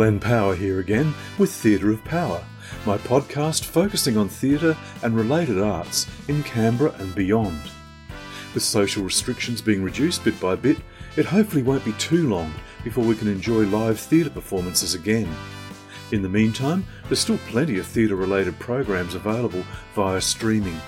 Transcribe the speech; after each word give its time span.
Len 0.00 0.18
Power 0.18 0.56
here 0.56 0.80
again 0.80 1.12
with 1.36 1.52
Theatre 1.52 1.90
of 1.90 2.02
Power, 2.06 2.42
my 2.86 2.96
podcast 2.96 3.66
focusing 3.66 4.16
on 4.16 4.30
theatre 4.30 4.74
and 5.02 5.14
related 5.14 5.60
arts 5.60 6.06
in 6.26 6.42
Canberra 6.42 6.94
and 7.00 7.14
beyond. 7.14 7.60
With 8.54 8.62
social 8.62 9.04
restrictions 9.04 9.60
being 9.60 9.82
reduced 9.82 10.24
bit 10.24 10.40
by 10.40 10.56
bit, 10.56 10.78
it 11.18 11.26
hopefully 11.26 11.62
won't 11.62 11.84
be 11.84 11.92
too 11.98 12.30
long 12.30 12.54
before 12.82 13.04
we 13.04 13.14
can 13.14 13.28
enjoy 13.28 13.66
live 13.66 14.00
theatre 14.00 14.30
performances 14.30 14.94
again. 14.94 15.28
In 16.12 16.22
the 16.22 16.30
meantime, 16.30 16.86
there's 17.08 17.20
still 17.20 17.38
plenty 17.48 17.78
of 17.78 17.84
theatre 17.84 18.16
related 18.16 18.58
programs 18.58 19.14
available 19.14 19.66
via 19.94 20.22
streaming. 20.22 20.80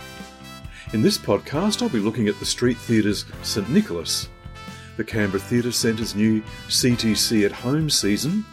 In 0.95 1.03
this 1.03 1.19
podcast, 1.19 1.83
I'll 1.83 1.91
be 1.91 1.99
looking 1.99 2.29
at 2.29 2.39
the 2.39 2.47
Street 2.47 2.79
Theatre's 2.79 3.27
St 3.43 3.69
Nicholas, 3.69 4.31
the 4.97 5.05
Canberra 5.05 5.41
Theatre 5.41 5.71
Centre's 5.71 6.15
new 6.15 6.41
CTC 6.69 7.45
at 7.45 7.53
Home 7.53 7.91
season, 7.91 8.47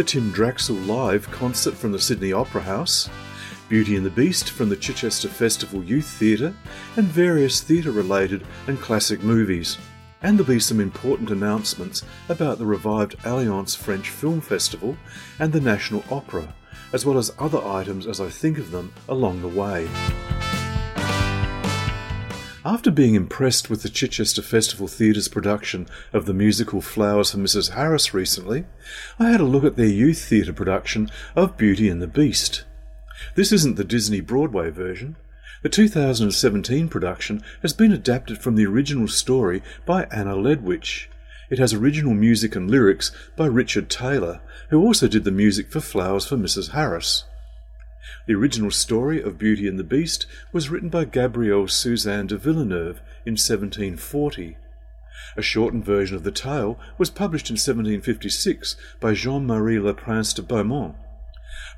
the 0.00 0.04
Tim 0.04 0.32
Draxl 0.32 0.86
live 0.86 1.30
concert 1.30 1.74
from 1.74 1.92
the 1.92 1.98
Sydney 1.98 2.32
Opera 2.32 2.62
House, 2.62 3.10
Beauty 3.68 3.96
and 3.96 4.06
the 4.06 4.08
Beast 4.08 4.48
from 4.48 4.70
the 4.70 4.76
Chichester 4.76 5.28
Festival 5.28 5.84
Youth 5.84 6.06
Theatre, 6.06 6.54
and 6.96 7.06
various 7.06 7.60
theatre 7.60 7.90
related 7.90 8.46
and 8.66 8.80
classic 8.80 9.22
movies. 9.22 9.76
And 10.22 10.38
there'll 10.38 10.48
be 10.48 10.58
some 10.58 10.80
important 10.80 11.30
announcements 11.30 12.02
about 12.30 12.56
the 12.56 12.64
revived 12.64 13.16
Alliance 13.26 13.74
French 13.74 14.08
Film 14.08 14.40
Festival 14.40 14.96
and 15.38 15.52
the 15.52 15.60
National 15.60 16.02
Opera, 16.10 16.54
as 16.94 17.04
well 17.04 17.18
as 17.18 17.34
other 17.38 17.62
items 17.62 18.06
as 18.06 18.22
I 18.22 18.30
think 18.30 18.56
of 18.56 18.70
them 18.70 18.94
along 19.06 19.42
the 19.42 19.48
way. 19.48 19.86
After 22.72 22.92
being 22.92 23.16
impressed 23.16 23.68
with 23.68 23.82
the 23.82 23.88
Chichester 23.88 24.42
Festival 24.42 24.86
Theatre's 24.86 25.26
production 25.26 25.88
of 26.12 26.26
the 26.26 26.32
musical 26.32 26.80
Flowers 26.80 27.32
for 27.32 27.38
Mrs. 27.38 27.70
Harris 27.70 28.14
recently, 28.14 28.64
I 29.18 29.30
had 29.32 29.40
a 29.40 29.44
look 29.44 29.64
at 29.64 29.74
their 29.74 29.86
youth 29.86 30.22
theatre 30.22 30.52
production 30.52 31.10
of 31.34 31.56
Beauty 31.56 31.88
and 31.88 32.00
the 32.00 32.06
Beast. 32.06 32.62
This 33.34 33.50
isn't 33.50 33.74
the 33.74 33.82
Disney 33.82 34.20
Broadway 34.20 34.70
version. 34.70 35.16
The 35.64 35.68
2017 35.68 36.86
production 36.88 37.42
has 37.60 37.72
been 37.72 37.90
adapted 37.90 38.38
from 38.38 38.54
the 38.54 38.66
original 38.66 39.08
story 39.08 39.64
by 39.84 40.04
Anna 40.04 40.36
Ledwich. 40.36 41.10
It 41.50 41.58
has 41.58 41.74
original 41.74 42.14
music 42.14 42.54
and 42.54 42.70
lyrics 42.70 43.10
by 43.34 43.46
Richard 43.46 43.90
Taylor, 43.90 44.42
who 44.68 44.80
also 44.80 45.08
did 45.08 45.24
the 45.24 45.32
music 45.32 45.72
for 45.72 45.80
Flowers 45.80 46.24
for 46.24 46.36
Mrs. 46.36 46.70
Harris. 46.70 47.24
The 48.26 48.34
original 48.34 48.70
story 48.70 49.22
of 49.22 49.38
Beauty 49.38 49.68
and 49.68 49.78
the 49.78 49.84
Beast 49.84 50.26
was 50.52 50.70
written 50.70 50.88
by 50.88 51.04
Gabrielle 51.04 51.68
Suzanne 51.68 52.26
de 52.26 52.38
Villeneuve 52.38 53.02
in 53.26 53.32
1740. 53.32 54.56
A 55.36 55.42
shortened 55.42 55.84
version 55.84 56.16
of 56.16 56.22
the 56.22 56.30
tale 56.30 56.78
was 56.96 57.10
published 57.10 57.50
in 57.50 57.54
1756 57.54 58.76
by 59.00 59.12
Jean-Marie 59.12 59.78
Le 59.78 59.92
Prince 59.92 60.32
de 60.32 60.42
Beaumont. 60.42 60.96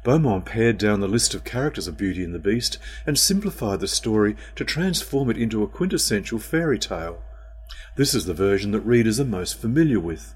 Beaumont 0.05 0.45
pared 0.45 0.79
down 0.79 1.01
the 1.01 1.09
list 1.09 1.35
of 1.35 1.45
characters 1.45 1.89
of 1.89 1.97
Beauty 1.97 2.23
and 2.23 2.35
the 2.35 2.39
Beast 2.39 2.79
and 3.05 3.19
simplified 3.19 3.81
the 3.81 3.89
story 3.89 4.37
to 4.55 4.65
transform 4.65 5.29
it 5.29 5.37
into 5.37 5.63
a 5.63 5.69
quintessential 5.69 6.39
fairy 6.39 6.79
tale. 6.79 7.23
This 7.97 8.15
is 8.15 8.27
the 8.27 8.35
version 8.35 8.71
that 8.73 8.81
readers 8.81 9.19
are 9.19 9.25
most 9.25 9.59
familiar 9.59 9.99
with. 10.01 10.35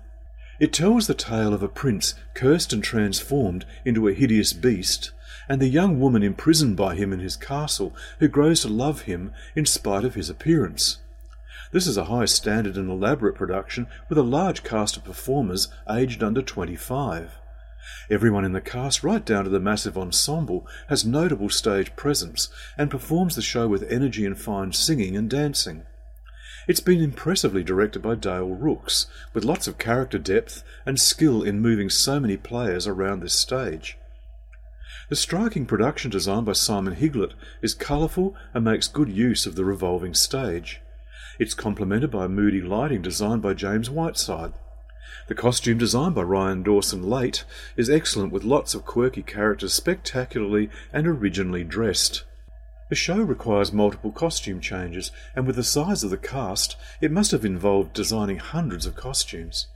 It 0.58 0.72
tells 0.72 1.06
the 1.06 1.14
tale 1.14 1.54
of 1.54 1.62
a 1.62 1.68
prince 1.68 2.14
cursed 2.34 2.72
and 2.72 2.82
transformed 2.82 3.64
into 3.84 4.08
a 4.08 4.14
hideous 4.14 4.52
beast 4.52 5.12
and 5.48 5.60
the 5.60 5.68
young 5.68 6.00
woman 6.00 6.22
imprisoned 6.22 6.76
by 6.76 6.94
him 6.94 7.12
in 7.12 7.20
his 7.20 7.36
castle, 7.36 7.94
who 8.18 8.28
grows 8.28 8.62
to 8.62 8.68
love 8.68 9.02
him 9.02 9.32
in 9.54 9.66
spite 9.66 10.04
of 10.04 10.14
his 10.14 10.30
appearance. 10.30 10.98
This 11.72 11.86
is 11.86 11.96
a 11.96 12.04
high 12.04 12.26
standard 12.26 12.76
and 12.76 12.88
elaborate 12.88 13.34
production 13.34 13.86
with 14.08 14.18
a 14.18 14.22
large 14.22 14.62
cast 14.62 14.96
of 14.96 15.04
performers 15.04 15.68
aged 15.90 16.22
under 16.22 16.42
25. 16.42 17.38
Everyone 18.10 18.44
in 18.44 18.52
the 18.52 18.60
cast, 18.60 19.02
right 19.02 19.24
down 19.24 19.44
to 19.44 19.50
the 19.50 19.60
massive 19.60 19.98
ensemble, 19.98 20.66
has 20.88 21.04
notable 21.04 21.48
stage 21.48 21.94
presence 21.96 22.48
and 22.76 22.90
performs 22.90 23.34
the 23.34 23.42
show 23.42 23.68
with 23.68 23.90
energy 23.90 24.24
and 24.24 24.38
fine 24.38 24.72
singing 24.72 25.16
and 25.16 25.30
dancing. 25.30 25.84
It's 26.68 26.80
been 26.80 27.00
impressively 27.00 27.62
directed 27.62 28.02
by 28.02 28.16
Dale 28.16 28.48
Rooks, 28.48 29.06
with 29.32 29.44
lots 29.44 29.68
of 29.68 29.78
character 29.78 30.18
depth 30.18 30.64
and 30.84 30.98
skill 30.98 31.42
in 31.42 31.60
moving 31.60 31.90
so 31.90 32.18
many 32.18 32.36
players 32.36 32.88
around 32.88 33.20
this 33.20 33.34
stage. 33.34 33.96
The 35.08 35.14
striking 35.14 35.66
production 35.66 36.10
design 36.10 36.42
by 36.42 36.54
Simon 36.54 36.96
Higlett 36.96 37.34
is 37.62 37.74
colourful 37.74 38.34
and 38.52 38.64
makes 38.64 38.88
good 38.88 39.08
use 39.08 39.46
of 39.46 39.54
the 39.54 39.64
revolving 39.64 40.14
stage. 40.14 40.80
It's 41.38 41.54
complemented 41.54 42.10
by 42.10 42.26
moody 42.26 42.60
lighting 42.60 43.02
designed 43.02 43.40
by 43.40 43.54
James 43.54 43.88
Whiteside. 43.88 44.54
The 45.28 45.36
costume 45.36 45.78
design 45.78 46.12
by 46.12 46.22
Ryan 46.22 46.64
Dawson 46.64 47.04
Laight 47.04 47.44
is 47.76 47.88
excellent 47.88 48.32
with 48.32 48.42
lots 48.42 48.74
of 48.74 48.84
quirky 48.84 49.22
characters 49.22 49.72
spectacularly 49.74 50.70
and 50.92 51.06
originally 51.06 51.62
dressed. 51.62 52.24
The 52.88 52.96
show 52.96 53.20
requires 53.20 53.72
multiple 53.72 54.10
costume 54.10 54.60
changes, 54.60 55.12
and 55.36 55.46
with 55.46 55.54
the 55.54 55.62
size 55.62 56.02
of 56.02 56.10
the 56.10 56.18
cast, 56.18 56.76
it 57.00 57.12
must 57.12 57.30
have 57.30 57.44
involved 57.44 57.92
designing 57.92 58.38
hundreds 58.38 58.86
of 58.86 58.96
costumes. 58.96 59.68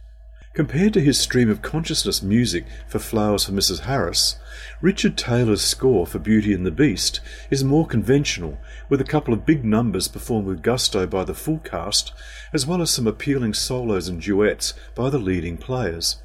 Compared 0.53 0.93
to 0.94 1.00
his 1.00 1.16
stream 1.16 1.49
of 1.49 1.62
consciousness 1.62 2.25
music 2.25 2.66
for 2.88 2.99
Flowers 2.99 3.44
for 3.44 3.53
Mrs. 3.53 3.83
Harris, 3.83 4.34
Richard 4.81 5.16
Taylor's 5.16 5.62
score 5.62 6.09
for 6.09 6.19
Beauty 6.19 6.53
and 6.53 6.66
the 6.66 6.72
Beast 6.72 7.21
is 7.50 7.62
more 7.62 7.87
conventional, 7.87 8.59
with 8.89 9.00
a 9.00 9.05
couple 9.05 9.33
of 9.33 9.47
big 9.47 9.65
numbers 9.65 10.09
performed 10.09 10.49
with 10.49 10.60
gusto 10.60 11.06
by 11.06 11.22
the 11.22 11.34
full 11.34 11.60
cast, 11.60 12.12
as 12.53 12.66
well 12.66 12.83
as 12.83 12.91
some 12.91 13.06
appealing 13.06 13.55
solos 13.55 14.09
and 14.09 14.21
duets 14.21 14.75
by 14.97 15.09
the 15.09 15.21
leading 15.21 15.56
players. 15.56 16.16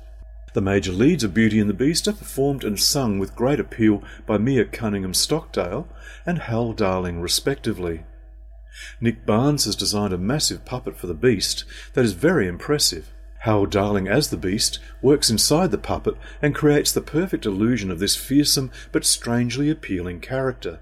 The 0.56 0.62
major 0.62 0.92
leads 0.92 1.24
of 1.24 1.36
Beauty 1.36 1.60
and 1.60 1.70
the 1.70 1.76
Beast 1.76 2.08
are 2.08 2.14
performed 2.14 2.64
and 2.64 2.80
sung 2.80 3.20
with 3.20 3.36
great 3.36 3.60
appeal 3.60 4.02
by 4.26 4.40
Mia 4.40 4.66
Cunningham 4.66 5.14
Stockdale 5.14 5.88
and 6.26 6.40
Hal 6.40 6.74
Darling, 6.74 7.22
respectively. 7.22 8.06
Nick 9.00 9.24
Barnes 9.24 9.66
has 9.66 9.76
designed 9.76 10.14
a 10.14 10.18
massive 10.18 10.66
puppet 10.66 10.98
for 10.98 11.06
the 11.06 11.14
Beast 11.14 11.64
that 11.94 12.04
is 12.04 12.14
very 12.14 12.48
impressive. 12.48 13.12
Hal 13.46 13.68
Darling 13.68 14.08
as 14.08 14.32
the 14.32 14.38
beast 14.38 14.80
works 15.04 15.30
inside 15.30 15.70
the 15.70 15.78
puppet 15.78 16.16
and 16.42 16.56
creates 16.56 16.92
the 16.92 17.00
perfect 17.00 17.46
illusion 17.46 17.92
of 17.92 18.00
this 18.00 18.16
fearsome 18.16 18.72
but 18.92 19.06
strangely 19.06 19.70
appealing 19.70 20.20
character. 20.20 20.80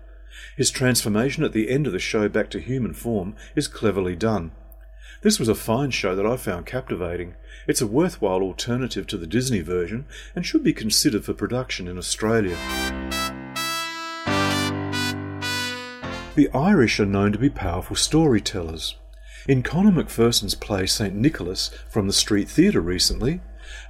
His 0.56 0.72
transformation 0.72 1.44
at 1.44 1.52
the 1.52 1.70
end 1.70 1.88
of 1.88 1.92
the 1.92 2.00
show 2.00 2.30
back 2.30 2.50
to 2.52 2.62
human 2.62 2.94
form 2.94 3.36
is 3.54 3.68
cleverly 3.68 4.16
done. 4.16 4.54
This 5.24 5.40
was 5.40 5.50
a 5.50 5.56
fine 5.56 5.92
show 5.92 6.16
that 6.16 6.26
I 6.26 6.38
found 6.38 6.66
captivating. 6.66 7.36
It's 7.68 7.82
a 7.82 7.88
worthwhile 7.88 8.42
alternative 8.42 9.08
to 9.08 9.18
the 9.18 9.28
Disney 9.28 9.60
version 9.60 10.06
and 10.34 10.46
should 10.46 10.64
be 10.64 10.72
considered 10.72 11.26
for 11.26 11.34
production 11.34 11.90
in 11.90 11.98
Australia. 11.98 12.56
The 16.36 16.50
Irish 16.54 16.98
are 17.02 17.06
known 17.06 17.34
to 17.34 17.38
be 17.38 17.50
powerful 17.50 17.98
storytellers. 17.98 18.96
In 19.46 19.62
Conor 19.62 19.92
McPherson's 19.92 20.56
play 20.56 20.86
St. 20.86 21.14
Nicholas 21.14 21.70
from 21.90 22.08
the 22.08 22.14
Street 22.14 22.48
Theatre 22.48 22.80
recently, 22.80 23.42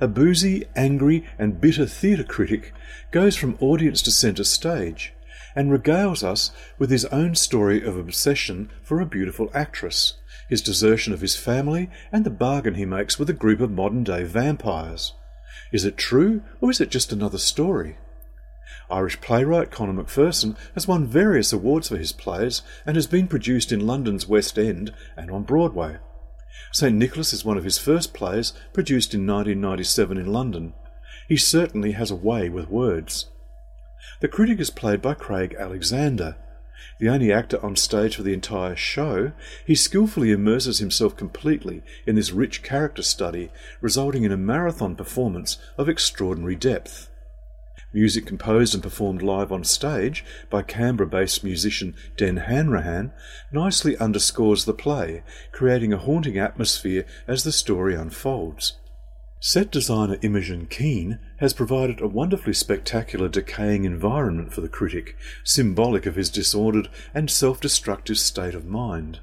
a 0.01 0.07
boozy, 0.07 0.65
angry, 0.75 1.25
and 1.37 1.61
bitter 1.61 1.85
theatre 1.85 2.23
critic 2.23 2.73
goes 3.11 3.35
from 3.35 3.57
audience 3.59 4.01
to 4.01 4.11
centre 4.11 4.45
stage 4.45 5.13
and 5.55 5.69
regales 5.69 6.23
us 6.23 6.49
with 6.79 6.89
his 6.89 7.05
own 7.05 7.35
story 7.35 7.83
of 7.85 7.95
obsession 7.95 8.71
for 8.81 8.99
a 8.99 9.05
beautiful 9.05 9.51
actress, 9.53 10.13
his 10.49 10.59
desertion 10.59 11.13
of 11.13 11.21
his 11.21 11.35
family, 11.35 11.87
and 12.11 12.25
the 12.25 12.31
bargain 12.31 12.73
he 12.73 12.85
makes 12.85 13.19
with 13.19 13.29
a 13.29 13.33
group 13.33 13.61
of 13.61 13.69
modern 13.69 14.03
day 14.03 14.23
vampires. 14.23 15.13
Is 15.71 15.85
it 15.85 15.97
true, 15.97 16.41
or 16.61 16.71
is 16.71 16.81
it 16.81 16.89
just 16.89 17.13
another 17.13 17.37
story? 17.37 17.97
Irish 18.89 19.21
playwright 19.21 19.71
Conor 19.71 20.03
McPherson 20.03 20.55
has 20.73 20.87
won 20.87 21.07
various 21.07 21.53
awards 21.53 21.89
for 21.89 21.97
his 21.97 22.11
plays 22.11 22.61
and 22.85 22.95
has 22.95 23.07
been 23.07 23.27
produced 23.27 23.71
in 23.71 23.87
London's 23.87 24.27
West 24.27 24.59
End 24.59 24.93
and 25.15 25.31
on 25.31 25.43
Broadway. 25.43 25.97
St. 26.71 26.95
Nicholas 26.95 27.33
is 27.33 27.45
one 27.45 27.57
of 27.57 27.63
his 27.63 27.77
first 27.77 28.13
plays, 28.13 28.53
produced 28.73 29.13
in 29.13 29.27
1997 29.27 30.17
in 30.17 30.27
London. 30.27 30.73
He 31.27 31.37
certainly 31.37 31.93
has 31.93 32.11
a 32.11 32.15
way 32.15 32.49
with 32.49 32.69
words. 32.69 33.27
The 34.19 34.27
critic 34.27 34.59
is 34.59 34.69
played 34.69 35.01
by 35.01 35.13
Craig 35.13 35.55
Alexander. 35.57 36.35
The 36.99 37.09
only 37.09 37.31
actor 37.31 37.63
on 37.63 37.75
stage 37.75 38.15
for 38.15 38.23
the 38.23 38.33
entire 38.33 38.75
show, 38.75 39.31
he 39.65 39.75
skillfully 39.75 40.31
immerses 40.31 40.79
himself 40.79 41.15
completely 41.15 41.81
in 42.05 42.15
this 42.15 42.31
rich 42.31 42.61
character 42.61 43.03
study, 43.03 43.51
resulting 43.81 44.23
in 44.23 44.31
a 44.31 44.37
marathon 44.37 44.95
performance 44.95 45.57
of 45.77 45.87
extraordinary 45.87 46.55
depth. 46.55 47.09
Music 47.93 48.25
composed 48.25 48.73
and 48.73 48.81
performed 48.81 49.21
live 49.21 49.51
on 49.51 49.63
stage 49.63 50.25
by 50.49 50.63
Canberra 50.63 51.07
based 51.07 51.43
musician 51.43 51.95
Den 52.17 52.37
Hanrahan 52.37 53.13
nicely 53.51 53.95
underscores 53.97 54.65
the 54.65 54.73
play, 54.73 55.23
creating 55.51 55.93
a 55.93 55.99
haunting 55.99 56.39
atmosphere 56.39 57.05
as 57.27 57.43
the 57.43 57.51
story 57.51 57.93
unfolds. 57.93 58.77
Set 59.39 59.69
designer 59.69 60.17
Imogen 60.21 60.65
Keane 60.65 61.19
has 61.37 61.53
provided 61.53 62.01
a 62.01 62.07
wonderfully 62.07 62.53
spectacular 62.53 63.29
decaying 63.29 63.83
environment 63.83 64.53
for 64.53 64.61
the 64.61 64.69
critic, 64.69 65.15
symbolic 65.43 66.05
of 66.07 66.15
his 66.15 66.29
disordered 66.29 66.89
and 67.13 67.29
self 67.29 67.59
destructive 67.59 68.17
state 68.17 68.55
of 68.55 68.65
mind. 68.65 69.19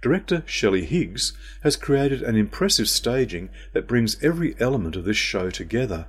Director 0.00 0.44
Shelley 0.46 0.84
Higgs 0.86 1.32
has 1.62 1.76
created 1.76 2.22
an 2.22 2.36
impressive 2.36 2.88
staging 2.88 3.50
that 3.72 3.88
brings 3.88 4.22
every 4.22 4.54
element 4.60 4.96
of 4.96 5.04
this 5.04 5.16
show 5.16 5.50
together. 5.50 6.06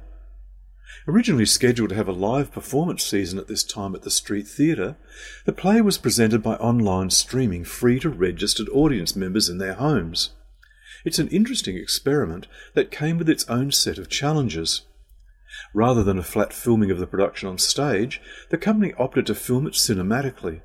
Originally 1.08 1.46
scheduled 1.46 1.90
to 1.90 1.96
have 1.96 2.08
a 2.08 2.14
live 2.14 2.52
performance 2.52 3.04
season 3.04 3.38
at 3.38 3.48
this 3.48 3.64
time 3.64 3.94
at 3.96 4.02
the 4.02 4.10
Street 4.10 4.48
Theatre, 4.48 4.96
the 5.46 5.54
play 5.54 5.82
was 5.82 5.98
presented 5.98 6.42
by 6.42 6.56
online 6.56 7.10
streaming 7.10 7.64
free 7.64 8.00
to 8.00 8.10
registered 8.10 8.70
audience 8.70 9.16
members 9.16 9.50
in 9.50 9.58
their 9.58 9.76
homes. 9.76 10.32
It's 11.04 11.20
an 11.20 11.28
interesting 11.28 11.78
experiment 11.78 12.48
that 12.74 12.92
came 12.92 13.18
with 13.18 13.30
its 13.30 13.48
own 13.48 13.72
set 13.72 13.98
of 13.98 14.10
challenges. 14.10 14.82
Rather 15.74 16.04
than 16.04 16.18
a 16.18 16.24
flat 16.24 16.52
filming 16.52 16.92
of 16.92 16.98
the 16.98 17.08
production 17.08 17.48
on 17.48 17.58
stage, 17.58 18.22
the 18.50 18.58
company 18.58 18.94
opted 18.98 19.28
to 19.28 19.36
film 19.36 19.68
it 19.68 19.74
cinematically. 19.74 20.62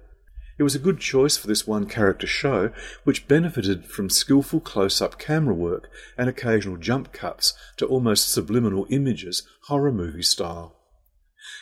It 0.60 0.64
was 0.64 0.74
a 0.74 0.78
good 0.78 1.00
choice 1.00 1.38
for 1.38 1.46
this 1.46 1.66
one 1.66 1.86
character 1.86 2.26
show, 2.26 2.70
which 3.04 3.26
benefited 3.26 3.86
from 3.86 4.10
skillful 4.10 4.60
close 4.60 5.00
up 5.00 5.18
camera 5.18 5.54
work 5.54 5.88
and 6.18 6.28
occasional 6.28 6.76
jump 6.76 7.14
cuts 7.14 7.54
to 7.78 7.86
almost 7.86 8.30
subliminal 8.30 8.86
images, 8.90 9.42
horror 9.68 9.90
movie 9.90 10.22
style. 10.22 10.76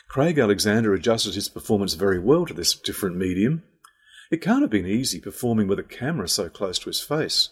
Craig 0.09 0.37
Alexander 0.37 0.93
adjusted 0.93 1.35
his 1.35 1.47
performance 1.47 1.93
very 1.93 2.19
well 2.19 2.45
to 2.45 2.53
this 2.53 2.75
different 2.75 3.15
medium. 3.15 3.63
It 4.31 4.41
can't 4.41 4.63
have 4.63 4.69
been 4.69 4.85
easy 4.85 5.21
performing 5.21 5.69
with 5.69 5.79
a 5.79 5.83
camera 5.83 6.27
so 6.27 6.49
close 6.49 6.77
to 6.79 6.89
his 6.89 6.99
face. 6.99 7.51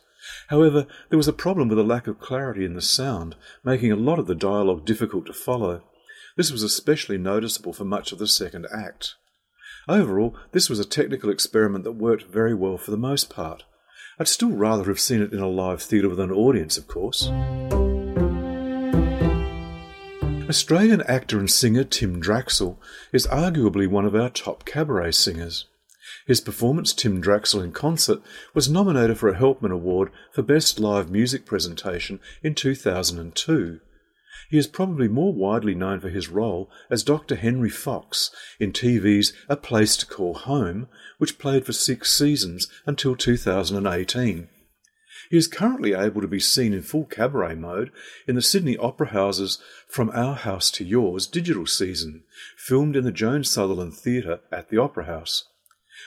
However, 0.49 0.85
there 1.07 1.17
was 1.17 1.29
a 1.29 1.33
problem 1.33 1.69
with 1.69 1.79
a 1.79 1.83
lack 1.83 2.07
of 2.07 2.19
clarity 2.19 2.65
in 2.65 2.73
the 2.73 2.81
sound, 2.81 3.38
making 3.63 3.94
a 3.94 3.95
lot 3.95 4.19
of 4.19 4.27
the 4.27 4.35
dialogue 4.35 4.85
difficult 4.85 5.25
to 5.27 5.33
follow. 5.33 5.85
This 6.35 6.51
was 6.51 6.61
especially 6.61 7.17
noticeable 7.17 7.71
for 7.71 7.85
much 7.85 8.11
of 8.11 8.19
the 8.19 8.27
second 8.27 8.67
act. 8.69 9.15
Overall, 9.89 10.36
this 10.51 10.69
was 10.69 10.80
a 10.80 10.86
technical 10.86 11.30
experiment 11.30 11.86
that 11.86 11.94
worked 11.94 12.24
very 12.24 12.54
well 12.54 12.78
for 12.78 12.92
the 12.92 12.98
most 12.98 13.30
part. 13.30 13.63
I'd 14.19 14.28
still 14.28 14.51
rather 14.51 14.84
have 14.86 15.00
seen 15.00 15.22
it 15.22 15.31
in 15.31 15.39
a 15.39 15.48
live 15.48 15.81
theatre 15.81 16.10
with 16.10 16.19
an 16.19 16.31
audience, 16.31 16.78
of 16.78 16.88
course. 16.88 17.30
Australian 20.50 21.01
actor 21.04 21.39
and 21.39 21.50
singer 21.50 21.84
Tim 21.84 22.22
Draxl 22.22 22.78
is 23.13 23.28
arguably 23.28 23.88
one 23.88 24.06
of 24.06 24.16
our 24.16 24.30
top 24.30 24.66
cabaret 24.66 25.12
singers. 25.12 25.66
His 26.25 26.42
performance, 26.42 26.94
Tim 26.94 27.22
Draxl 27.22 27.63
in 27.63 27.72
Concert, 27.72 28.22
was 28.54 28.69
nominated 28.69 29.18
for 29.18 29.30
a 29.30 29.38
Helpmann 29.38 29.72
Award 29.72 30.10
for 30.33 30.42
Best 30.42 30.80
Live 30.80 31.10
Music 31.10 31.45
Presentation 31.45 32.19
in 32.44 32.56
2002. 32.56 33.80
He 34.49 34.57
is 34.57 34.67
probably 34.67 35.07
more 35.07 35.33
widely 35.33 35.75
known 35.75 35.99
for 35.99 36.09
his 36.09 36.29
role 36.29 36.69
as 36.89 37.03
Dr. 37.03 37.35
Henry 37.35 37.69
Fox 37.69 38.31
in 38.59 38.71
TV's 38.71 39.33
A 39.49 39.57
Place 39.57 39.97
to 39.97 40.05
Call 40.05 40.35
Home, 40.35 40.88
which 41.17 41.38
played 41.38 41.65
for 41.65 41.73
six 41.73 42.17
seasons 42.17 42.69
until 42.85 43.15
2018. 43.15 44.47
He 45.29 45.38
is 45.38 45.47
currently 45.47 45.94
able 45.94 46.21
to 46.21 46.27
be 46.27 46.39
seen 46.39 46.73
in 46.73 46.81
full 46.81 47.03
cabaret 47.03 47.55
mode 47.55 47.91
in 48.25 48.35
the 48.35 48.41
Sydney 48.41 48.77
Opera 48.77 49.07
House's 49.07 49.61
From 49.89 50.09
Our 50.11 50.35
House 50.35 50.71
to 50.71 50.85
Yours 50.85 51.27
digital 51.27 51.65
season, 51.65 52.23
filmed 52.55 52.95
in 52.95 53.03
the 53.03 53.11
Joan 53.11 53.44
Sutherland 53.44 53.95
Theatre 53.95 54.39
at 54.51 54.69
the 54.69 54.77
Opera 54.77 55.05
House. 55.05 55.49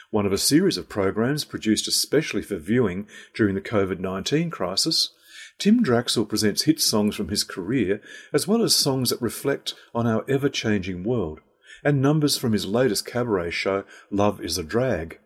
One 0.09 0.25
of 0.25 0.33
a 0.33 0.37
series 0.37 0.77
of 0.77 0.89
programs 0.89 1.45
produced 1.45 1.87
especially 1.87 2.41
for 2.41 2.57
viewing 2.57 3.07
during 3.35 3.53
the 3.53 3.61
COVID 3.61 3.99
19 3.99 4.49
crisis, 4.49 5.13
Tim 5.61 5.83
Draxl 5.83 6.27
presents 6.27 6.63
hit 6.63 6.81
songs 6.81 7.15
from 7.15 7.27
his 7.27 7.43
career 7.43 8.01
as 8.33 8.47
well 8.47 8.63
as 8.63 8.75
songs 8.75 9.11
that 9.11 9.21
reflect 9.21 9.75
on 9.93 10.07
our 10.07 10.25
ever 10.27 10.49
changing 10.49 11.03
world, 11.03 11.39
and 11.83 12.01
numbers 12.01 12.35
from 12.35 12.53
his 12.53 12.65
latest 12.65 13.05
cabaret 13.05 13.51
show, 13.51 13.83
Love 14.09 14.41
is 14.41 14.57
a 14.57 14.63
Drag. 14.63 15.19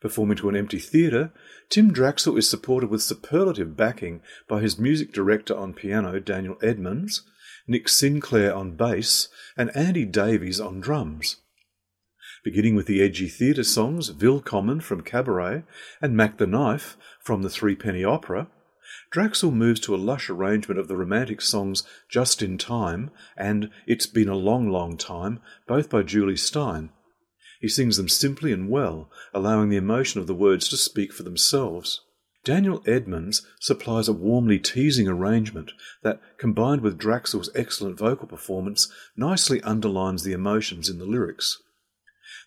Performing 0.00 0.36
to 0.36 0.48
an 0.48 0.54
empty 0.54 0.78
theatre, 0.78 1.32
Tim 1.68 1.92
Draxl 1.92 2.38
is 2.38 2.48
supported 2.48 2.90
with 2.90 3.02
superlative 3.02 3.76
backing 3.76 4.22
by 4.46 4.60
his 4.60 4.78
music 4.78 5.12
director 5.12 5.56
on 5.56 5.74
piano, 5.74 6.20
Daniel 6.20 6.56
Edmonds, 6.62 7.22
Nick 7.66 7.88
Sinclair 7.88 8.54
on 8.54 8.76
bass, 8.76 9.26
and 9.56 9.76
Andy 9.76 10.04
Davies 10.04 10.60
on 10.60 10.78
drums. 10.78 11.38
Beginning 12.44 12.76
with 12.76 12.86
the 12.86 13.02
edgy 13.02 13.26
theatre 13.26 13.64
songs 13.64 14.12
Willkommen 14.12 14.80
from 14.80 15.00
Cabaret 15.00 15.64
and 16.00 16.16
Mack 16.16 16.38
the 16.38 16.46
Knife 16.46 16.96
from 17.20 17.42
the 17.42 17.50
Threepenny 17.50 18.04
Opera, 18.04 18.46
Draxl 19.12 19.52
moves 19.52 19.80
to 19.80 19.94
a 19.94 19.96
lush 19.96 20.30
arrangement 20.30 20.78
of 20.78 20.86
the 20.86 20.96
romantic 20.96 21.40
songs 21.40 21.82
Just 22.08 22.42
in 22.42 22.56
Time 22.58 23.10
and 23.36 23.68
It's 23.84 24.06
Been 24.06 24.28
a 24.28 24.36
Long, 24.36 24.70
Long 24.70 24.96
Time, 24.96 25.40
both 25.66 25.90
by 25.90 26.02
Julie 26.02 26.34
Styne. 26.34 26.90
He 27.60 27.66
sings 27.66 27.96
them 27.96 28.08
simply 28.08 28.52
and 28.52 28.70
well, 28.70 29.10
allowing 29.34 29.68
the 29.68 29.76
emotion 29.76 30.20
of 30.20 30.28
the 30.28 30.34
words 30.34 30.68
to 30.68 30.76
speak 30.76 31.12
for 31.12 31.24
themselves. 31.24 32.02
Daniel 32.44 32.84
Edmonds 32.86 33.44
supplies 33.58 34.06
a 34.06 34.12
warmly 34.12 34.60
teasing 34.60 35.08
arrangement 35.08 35.72
that, 36.04 36.20
combined 36.38 36.80
with 36.80 36.96
Draxl's 36.96 37.50
excellent 37.54 37.98
vocal 37.98 38.28
performance, 38.28 38.90
nicely 39.16 39.60
underlines 39.62 40.22
the 40.22 40.32
emotions 40.32 40.88
in 40.88 40.98
the 40.98 41.04
lyrics. 41.04 41.60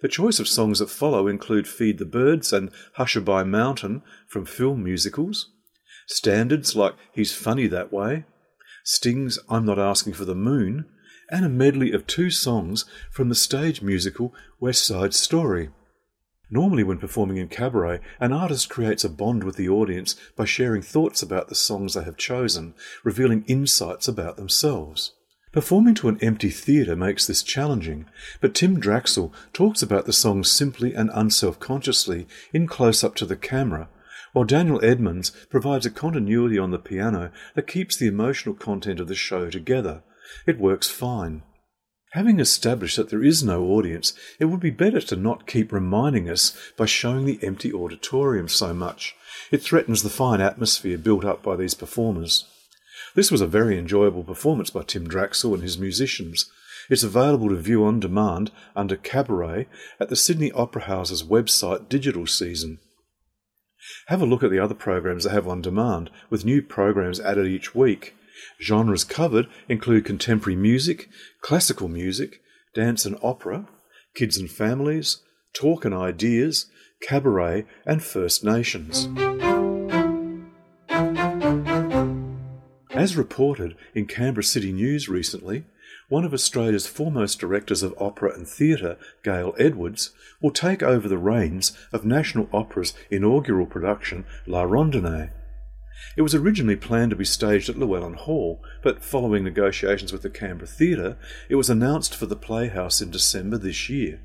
The 0.02 0.08
choice 0.08 0.40
of 0.40 0.48
songs 0.48 0.80
that 0.80 0.90
follow 0.90 1.28
include 1.28 1.68
Feed 1.68 1.98
the 1.98 2.06
Birds 2.06 2.54
and 2.54 2.72
Hushabye 2.98 3.48
Mountain 3.48 4.02
from 4.28 4.46
film 4.46 4.82
musicals, 4.82 5.50
Standards 6.08 6.76
like 6.76 6.96
He's 7.14 7.34
Funny 7.34 7.68
That 7.68 7.94
Way, 7.94 8.26
Sting's 8.84 9.40
I'm 9.50 9.66
Not 9.66 9.80
Asking 9.80 10.14
for 10.14 10.26
the 10.26 10.36
Moon, 10.36 10.86
and 11.32 11.46
a 11.46 11.50
medley 11.50 11.94
of 11.94 12.06
two 12.06 12.30
songs 12.30 12.86
from 13.10 13.30
the 13.30 13.36
stage 13.36 13.82
musical 13.82 14.34
West 14.60 14.86
Side 14.86 15.14
Story. 15.14 15.70
Normally, 16.50 16.84
when 16.84 16.98
performing 16.98 17.38
in 17.38 17.48
cabaret, 17.48 18.02
an 18.20 18.34
artist 18.34 18.70
creates 18.70 19.04
a 19.04 19.10
bond 19.10 19.44
with 19.44 19.56
the 19.56 19.70
audience 19.70 20.16
by 20.36 20.46
sharing 20.46 20.82
thoughts 20.82 21.24
about 21.24 21.48
the 21.48 21.56
songs 21.56 21.94
they 21.94 22.04
have 22.04 22.18
chosen, 22.18 22.76
revealing 23.04 23.46
insights 23.48 24.08
about 24.08 24.36
themselves. 24.36 25.14
Performing 25.54 25.96
to 25.96 26.10
an 26.10 26.18
empty 26.22 26.50
theatre 26.50 26.96
makes 26.96 27.26
this 27.26 27.44
challenging, 27.44 28.06
but 28.42 28.54
Tim 28.54 28.82
Draxl 28.82 29.32
talks 29.54 29.82
about 29.82 30.06
the 30.06 30.14
songs 30.14 30.52
simply 30.52 30.94
and 30.94 31.10
unself 31.14 31.60
consciously 31.60 32.28
in 32.52 32.68
close 32.68 33.04
up 33.04 33.16
to 33.16 33.26
the 33.26 33.38
camera 33.38 33.88
while 34.34 34.46
Daniel 34.46 34.84
Edmonds 34.84 35.32
provides 35.50 35.86
a 35.86 35.92
continuity 35.92 36.58
on 36.58 36.72
the 36.72 36.80
piano 36.80 37.32
that 37.56 37.68
keeps 37.68 37.96
the 37.96 38.08
emotional 38.08 38.56
content 38.56 39.00
of 39.00 39.08
the 39.08 39.16
show 39.16 39.50
together. 39.50 40.04
It 40.46 40.60
works 40.60 40.88
fine. 40.88 41.44
Having 42.14 42.40
established 42.40 42.98
that 42.98 43.10
there 43.10 43.24
is 43.24 43.44
no 43.44 43.64
audience, 43.64 44.14
it 44.40 44.46
would 44.46 44.60
be 44.60 44.70
better 44.70 45.02
to 45.02 45.16
not 45.16 45.48
keep 45.48 45.72
reminding 45.72 46.30
us 46.30 46.56
by 46.78 46.86
showing 46.86 47.26
the 47.26 47.40
empty 47.42 47.74
auditorium 47.74 48.48
so 48.48 48.72
much. 48.72 49.16
It 49.52 49.64
threatens 49.64 50.04
the 50.04 50.12
fine 50.12 50.40
atmosphere 50.40 51.00
built 51.00 51.26
up 51.26 51.42
by 51.42 51.56
these 51.56 51.74
performers. 51.74 52.46
This 53.16 53.32
was 53.32 53.42
a 53.42 53.48
very 53.48 53.80
enjoyable 53.80 54.24
performance 54.24 54.70
by 54.70 54.84
Tim 54.84 55.08
Draxl 55.08 55.56
and 55.56 55.64
his 55.64 55.80
musicians. 55.80 56.52
It's 56.90 57.04
available 57.04 57.50
to 57.50 57.56
view 57.56 57.84
on 57.84 58.00
demand 58.00 58.52
under 58.76 58.96
Cabaret 58.96 59.68
at 60.00 60.10
the 60.10 60.16
Sydney 60.16 60.52
Opera 60.52 60.84
House's 60.84 61.24
website 61.24 61.90
digital 61.90 62.28
season. 62.28 62.80
Have 64.08 64.22
a 64.22 64.26
look 64.26 64.44
at 64.44 64.52
the 64.52 64.60
other 64.60 64.76
programs 64.76 65.24
they 65.24 65.32
have 65.32 65.48
on 65.48 65.62
demand, 65.62 66.10
with 66.30 66.46
new 66.46 66.62
programs 66.62 67.20
added 67.20 67.48
each 67.48 67.74
week. 67.74 68.16
Genres 68.62 69.04
covered 69.04 69.48
include 69.68 70.06
contemporary 70.06 70.56
music, 70.56 71.10
classical 71.42 71.88
music, 71.88 72.42
dance 72.74 73.06
and 73.06 73.18
opera, 73.22 73.68
kids 74.16 74.38
and 74.38 74.50
families, 74.50 75.18
talk 75.54 75.86
and 75.86 75.94
ideas, 75.94 76.68
cabaret, 77.02 77.66
and 77.86 78.04
First 78.04 78.44
Nations. 78.44 79.08
As 82.92 83.18
reported 83.18 83.76
in 83.94 84.06
Canberra 84.06 84.44
City 84.44 84.72
News 84.72 85.10
recently, 85.10 85.66
one 86.10 86.26
of 86.26 86.34
Australia's 86.34 86.88
foremost 86.88 87.40
directors 87.40 87.84
of 87.84 87.96
opera 88.00 88.34
and 88.34 88.48
theatre, 88.48 88.98
Gale 89.24 89.56
Edwards, 89.58 90.12
will 90.42 90.52
take 90.52 90.84
over 90.84 91.08
the 91.08 91.18
reins 91.18 91.78
of 91.92 92.06
National 92.06 92.50
Opera's 92.54 92.94
inaugural 93.10 93.66
production, 93.66 94.26
La 94.46 94.64
Rondine. 94.64 95.32
It 96.18 96.22
was 96.22 96.36
originally 96.36 96.76
planned 96.76 97.12
to 97.12 97.16
be 97.16 97.26
staged 97.26 97.70
at 97.70 97.78
Llewellyn 97.78 98.14
Hall, 98.16 98.62
but 98.82 99.04
following 99.04 99.44
negotiations 99.44 100.12
with 100.12 100.22
the 100.22 100.30
Canberra 100.30 100.68
Theatre, 100.68 101.18
it 101.50 101.56
was 101.56 101.70
announced 101.70 102.16
for 102.16 102.26
the 102.26 102.36
Playhouse 102.36 103.02
in 103.02 103.10
December 103.10 103.58
this 103.58 103.90
year. 103.90 104.20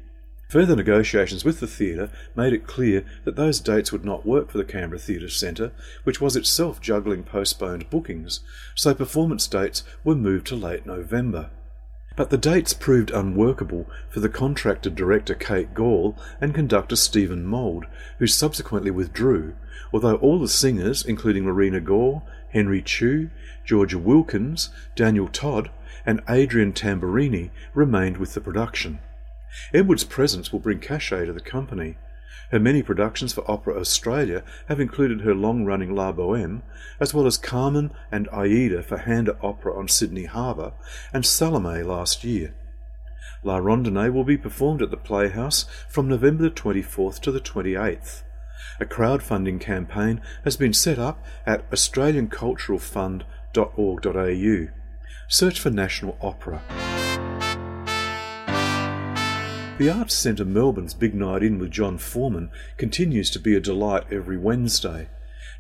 Further 0.50 0.74
negotiations 0.74 1.44
with 1.44 1.60
the 1.60 1.66
theatre 1.66 2.10
made 2.34 2.54
it 2.54 2.66
clear 2.66 3.04
that 3.24 3.36
those 3.36 3.60
dates 3.60 3.92
would 3.92 4.04
not 4.04 4.24
work 4.24 4.50
for 4.50 4.56
the 4.56 4.64
Canberra 4.64 4.98
Theatre 4.98 5.28
Centre, 5.28 5.72
which 6.04 6.22
was 6.22 6.36
itself 6.36 6.80
juggling 6.80 7.22
postponed 7.22 7.90
bookings, 7.90 8.40
so 8.74 8.94
performance 8.94 9.46
dates 9.46 9.84
were 10.04 10.14
moved 10.14 10.46
to 10.46 10.56
late 10.56 10.86
November. 10.86 11.50
But 12.18 12.30
the 12.30 12.36
dates 12.36 12.74
proved 12.74 13.12
unworkable 13.12 13.88
for 14.10 14.18
the 14.18 14.28
contracted 14.28 14.96
director 14.96 15.36
Kate 15.36 15.72
Gaul 15.72 16.16
and 16.40 16.52
conductor 16.52 16.96
Stephen 16.96 17.46
Mould, 17.46 17.86
who 18.18 18.26
subsequently 18.26 18.90
withdrew, 18.90 19.54
although 19.92 20.16
all 20.16 20.40
the 20.40 20.48
singers, 20.48 21.04
including 21.04 21.44
Marina 21.44 21.78
Gore, 21.78 22.24
Henry 22.50 22.82
Choo, 22.82 23.30
Georgia 23.64 24.00
Wilkins, 24.00 24.70
Daniel 24.96 25.28
Todd, 25.28 25.70
and 26.04 26.20
Adrian 26.28 26.72
Tamburini, 26.72 27.52
remained 27.72 28.16
with 28.16 28.34
the 28.34 28.40
production. 28.40 28.98
Edward's 29.72 30.02
presence 30.02 30.52
will 30.52 30.58
bring 30.58 30.80
cachet 30.80 31.26
to 31.26 31.32
the 31.32 31.38
company. 31.38 31.98
Her 32.50 32.58
many 32.58 32.82
productions 32.82 33.32
for 33.32 33.48
Opera 33.50 33.78
Australia 33.78 34.42
have 34.68 34.80
included 34.80 35.20
her 35.20 35.34
long 35.34 35.64
running 35.64 35.94
La 35.94 36.12
Boheme, 36.12 36.62
as 36.98 37.12
well 37.12 37.26
as 37.26 37.36
Carmen 37.36 37.92
and 38.10 38.28
Aida 38.32 38.82
for 38.82 38.98
Handa 38.98 39.36
Opera 39.42 39.78
on 39.78 39.88
Sydney 39.88 40.24
Harbour, 40.24 40.72
and 41.12 41.26
Salome 41.26 41.82
last 41.82 42.24
year. 42.24 42.54
La 43.42 43.58
Rondine 43.58 44.12
will 44.12 44.24
be 44.24 44.36
performed 44.36 44.82
at 44.82 44.90
the 44.90 44.96
Playhouse 44.96 45.66
from 45.88 46.08
November 46.08 46.42
the 46.44 46.50
24th 46.50 47.20
to 47.20 47.30
the 47.30 47.40
28th. 47.40 48.22
A 48.80 48.84
crowdfunding 48.84 49.60
campaign 49.60 50.20
has 50.44 50.56
been 50.56 50.72
set 50.72 50.98
up 50.98 51.24
at 51.46 51.70
australianculturalfund.org.au. 51.70 54.68
Search 55.28 55.60
for 55.60 55.70
National 55.70 56.18
Opera. 56.20 56.60
The 59.78 59.90
Arts 59.90 60.14
Centre 60.14 60.44
Melbourne's 60.44 60.92
Big 60.92 61.14
Night 61.14 61.44
In 61.44 61.60
with 61.60 61.70
John 61.70 61.98
Foreman 61.98 62.50
continues 62.78 63.30
to 63.30 63.38
be 63.38 63.54
a 63.54 63.60
delight 63.60 64.02
every 64.10 64.36
Wednesday. 64.36 65.08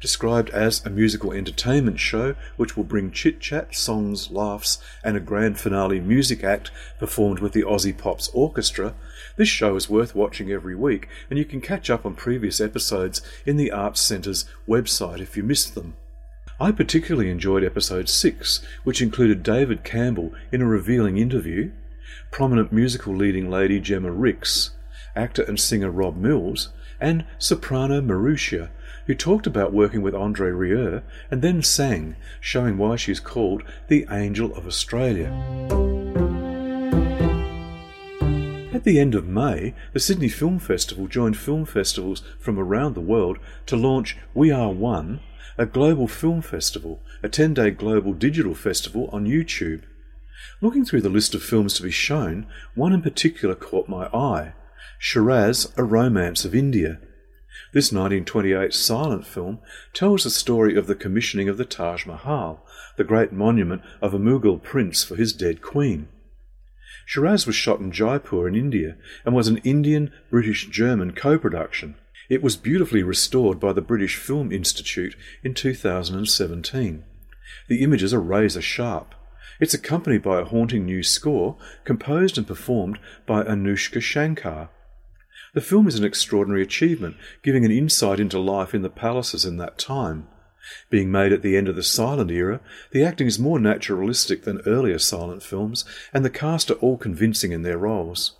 Described 0.00 0.50
as 0.50 0.84
a 0.84 0.90
musical 0.90 1.30
entertainment 1.30 2.00
show 2.00 2.34
which 2.56 2.76
will 2.76 2.82
bring 2.82 3.12
chit 3.12 3.38
chat, 3.38 3.76
songs, 3.76 4.32
laughs, 4.32 4.80
and 5.04 5.16
a 5.16 5.20
grand 5.20 5.60
finale 5.60 6.00
music 6.00 6.42
act 6.42 6.72
performed 6.98 7.38
with 7.38 7.52
the 7.52 7.62
Aussie 7.62 7.96
Pops 7.96 8.26
Orchestra, 8.34 8.96
this 9.36 9.48
show 9.48 9.76
is 9.76 9.88
worth 9.88 10.16
watching 10.16 10.50
every 10.50 10.74
week, 10.74 11.06
and 11.30 11.38
you 11.38 11.44
can 11.44 11.60
catch 11.60 11.88
up 11.88 12.04
on 12.04 12.16
previous 12.16 12.60
episodes 12.60 13.22
in 13.46 13.56
the 13.56 13.70
Arts 13.70 14.00
Centre's 14.00 14.46
website 14.68 15.20
if 15.20 15.36
you 15.36 15.44
missed 15.44 15.76
them. 15.76 15.94
I 16.58 16.72
particularly 16.72 17.30
enjoyed 17.30 17.62
episode 17.62 18.08
6, 18.08 18.66
which 18.82 19.00
included 19.00 19.44
David 19.44 19.84
Campbell 19.84 20.32
in 20.50 20.60
a 20.60 20.66
revealing 20.66 21.18
interview, 21.18 21.70
prominent 22.30 22.72
musical 22.72 23.14
leading 23.14 23.50
lady 23.50 23.80
Gemma 23.80 24.10
Rix, 24.10 24.70
actor 25.14 25.42
and 25.42 25.58
singer 25.58 25.90
Rob 25.90 26.16
Mills, 26.16 26.70
and 27.00 27.24
soprano 27.38 28.00
Mirusia, 28.00 28.70
who 29.06 29.14
talked 29.14 29.46
about 29.46 29.72
working 29.72 30.02
with 30.02 30.14
Andre 30.14 30.50
Rieu 30.50 31.02
and 31.30 31.42
then 31.42 31.62
sang, 31.62 32.16
showing 32.40 32.76
why 32.76 32.96
she's 32.96 33.20
called 33.20 33.62
the 33.88 34.06
Angel 34.10 34.54
of 34.54 34.66
Australia. 34.66 35.32
At 38.72 38.84
the 38.84 39.00
end 39.00 39.14
of 39.14 39.26
May, 39.26 39.74
the 39.92 39.98
Sydney 39.98 40.28
Film 40.28 40.58
Festival 40.58 41.08
joined 41.08 41.36
film 41.36 41.64
festivals 41.64 42.22
from 42.38 42.58
around 42.58 42.94
the 42.94 43.00
world 43.00 43.38
to 43.66 43.76
launch 43.76 44.16
We 44.34 44.50
Are 44.50 44.70
One, 44.70 45.20
a 45.56 45.66
global 45.66 46.06
film 46.06 46.42
festival, 46.42 47.00
a 47.22 47.28
10 47.28 47.54
day 47.54 47.70
global 47.70 48.12
digital 48.12 48.54
festival 48.54 49.08
on 49.12 49.26
YouTube. 49.26 49.82
Looking 50.60 50.84
through 50.84 51.02
the 51.02 51.08
list 51.08 51.34
of 51.34 51.42
films 51.42 51.74
to 51.74 51.82
be 51.82 51.90
shown, 51.90 52.46
one 52.74 52.92
in 52.92 53.02
particular 53.02 53.54
caught 53.54 53.88
my 53.88 54.06
eye 54.06 54.54
Shiraz, 54.98 55.72
A 55.76 55.84
Romance 55.84 56.44
of 56.44 56.54
India. 56.54 56.98
This 57.72 57.92
1928 57.92 58.72
silent 58.72 59.26
film 59.26 59.60
tells 59.92 60.24
the 60.24 60.30
story 60.30 60.76
of 60.76 60.86
the 60.86 60.94
commissioning 60.94 61.48
of 61.48 61.56
the 61.56 61.64
Taj 61.64 62.06
Mahal, 62.06 62.64
the 62.96 63.04
great 63.04 63.32
monument 63.32 63.82
of 64.00 64.14
a 64.14 64.18
Mughal 64.18 64.62
prince 64.62 65.04
for 65.04 65.16
his 65.16 65.32
dead 65.32 65.62
queen. 65.62 66.08
Shiraz 67.06 67.46
was 67.46 67.56
shot 67.56 67.80
in 67.80 67.92
Jaipur 67.92 68.48
in 68.48 68.54
India 68.54 68.96
and 69.24 69.34
was 69.34 69.48
an 69.48 69.58
Indian 69.58 70.12
British 70.30 70.68
German 70.68 71.12
co 71.12 71.38
production. 71.38 71.94
It 72.28 72.42
was 72.42 72.56
beautifully 72.56 73.02
restored 73.02 73.58
by 73.58 73.72
the 73.72 73.80
British 73.80 74.16
Film 74.16 74.52
Institute 74.52 75.16
in 75.42 75.54
2017. 75.54 77.04
The 77.68 77.82
images 77.82 78.12
are 78.12 78.20
razor 78.20 78.60
sharp. 78.60 79.14
It's 79.60 79.74
accompanied 79.74 80.22
by 80.22 80.40
a 80.40 80.44
haunting 80.44 80.84
new 80.84 81.02
score 81.02 81.56
composed 81.84 82.38
and 82.38 82.46
performed 82.46 82.98
by 83.26 83.42
Anoushka 83.42 84.00
Shankar. 84.00 84.70
The 85.54 85.60
film 85.60 85.88
is 85.88 85.98
an 85.98 86.04
extraordinary 86.04 86.62
achievement, 86.62 87.16
giving 87.42 87.64
an 87.64 87.72
insight 87.72 88.20
into 88.20 88.38
life 88.38 88.74
in 88.74 88.82
the 88.82 88.90
palaces 88.90 89.44
in 89.44 89.56
that 89.56 89.78
time. 89.78 90.28
Being 90.90 91.10
made 91.10 91.32
at 91.32 91.42
the 91.42 91.56
end 91.56 91.66
of 91.66 91.76
the 91.76 91.82
silent 91.82 92.30
era, 92.30 92.60
the 92.92 93.02
acting 93.02 93.26
is 93.26 93.38
more 93.38 93.58
naturalistic 93.58 94.44
than 94.44 94.60
earlier 94.66 94.98
silent 94.98 95.42
films, 95.42 95.84
and 96.12 96.24
the 96.24 96.30
cast 96.30 96.70
are 96.70 96.74
all 96.74 96.98
convincing 96.98 97.52
in 97.52 97.62
their 97.62 97.78
roles. 97.78 98.36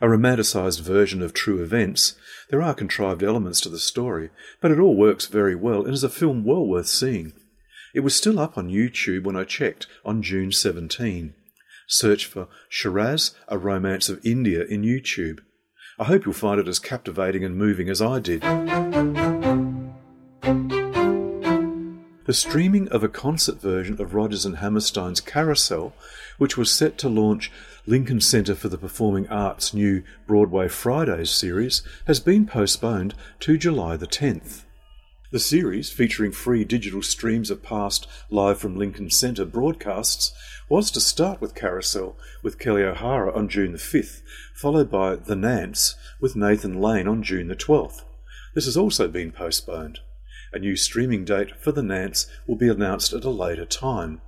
A 0.00 0.08
romanticised 0.08 0.80
version 0.80 1.22
of 1.22 1.32
true 1.32 1.62
events, 1.62 2.16
there 2.50 2.60
are 2.60 2.74
contrived 2.74 3.22
elements 3.22 3.60
to 3.62 3.68
the 3.68 3.78
story, 3.78 4.30
but 4.60 4.72
it 4.72 4.80
all 4.80 4.96
works 4.96 5.26
very 5.26 5.54
well 5.54 5.84
and 5.84 5.94
is 5.94 6.04
a 6.04 6.08
film 6.08 6.44
well 6.44 6.66
worth 6.66 6.88
seeing. 6.88 7.32
It 7.94 8.00
was 8.00 8.16
still 8.16 8.40
up 8.40 8.58
on 8.58 8.68
YouTube 8.68 9.22
when 9.22 9.36
I 9.36 9.44
checked 9.44 9.86
on 10.04 10.20
June 10.20 10.50
17. 10.50 11.32
Search 11.86 12.26
for 12.26 12.48
Shiraz, 12.68 13.36
A 13.46 13.56
Romance 13.56 14.08
of 14.08 14.18
India 14.26 14.64
in 14.64 14.82
YouTube. 14.82 15.38
I 15.96 16.04
hope 16.04 16.24
you'll 16.24 16.34
find 16.34 16.58
it 16.58 16.66
as 16.66 16.80
captivating 16.80 17.44
and 17.44 17.56
moving 17.56 17.88
as 17.88 18.02
I 18.02 18.18
did. 18.18 18.42
The 22.24 22.32
streaming 22.32 22.88
of 22.88 23.04
a 23.04 23.08
concert 23.08 23.60
version 23.60 24.00
of 24.00 24.12
Rodgers 24.12 24.44
and 24.44 24.56
Hammerstein's 24.56 25.20
Carousel, 25.20 25.92
which 26.36 26.56
was 26.56 26.72
set 26.72 26.98
to 26.98 27.08
launch 27.08 27.52
Lincoln 27.86 28.20
Centre 28.20 28.56
for 28.56 28.68
the 28.68 28.78
Performing 28.78 29.28
Arts' 29.28 29.72
new 29.72 30.02
Broadway 30.26 30.66
Fridays 30.66 31.30
series, 31.30 31.82
has 32.08 32.18
been 32.18 32.44
postponed 32.44 33.14
to 33.38 33.56
July 33.56 33.96
the 33.96 34.08
10th. 34.08 34.63
The 35.34 35.40
series, 35.40 35.90
featuring 35.90 36.30
free 36.30 36.62
digital 36.64 37.02
streams 37.02 37.50
of 37.50 37.60
past 37.60 38.06
Live 38.30 38.60
from 38.60 38.76
Lincoln 38.76 39.10
Centre 39.10 39.44
broadcasts, 39.44 40.32
was 40.68 40.92
to 40.92 41.00
start 41.00 41.40
with 41.40 41.56
Carousel 41.56 42.16
with 42.44 42.60
Kelli 42.60 42.84
O'Hara 42.84 43.34
on 43.34 43.48
June 43.48 43.72
the 43.72 43.78
5th, 43.78 44.22
followed 44.54 44.92
by 44.92 45.16
The 45.16 45.34
Nance 45.34 45.96
with 46.20 46.36
Nathan 46.36 46.80
Lane 46.80 47.08
on 47.08 47.24
June 47.24 47.48
the 47.48 47.56
12th. 47.56 48.04
This 48.54 48.66
has 48.66 48.76
also 48.76 49.08
been 49.08 49.32
postponed. 49.32 49.98
A 50.52 50.60
new 50.60 50.76
streaming 50.76 51.24
date 51.24 51.56
for 51.58 51.72
The 51.72 51.82
Nance 51.82 52.28
will 52.46 52.54
be 52.54 52.68
announced 52.68 53.12
at 53.12 53.24
a 53.24 53.30
later 53.30 53.66
time. 53.66 54.20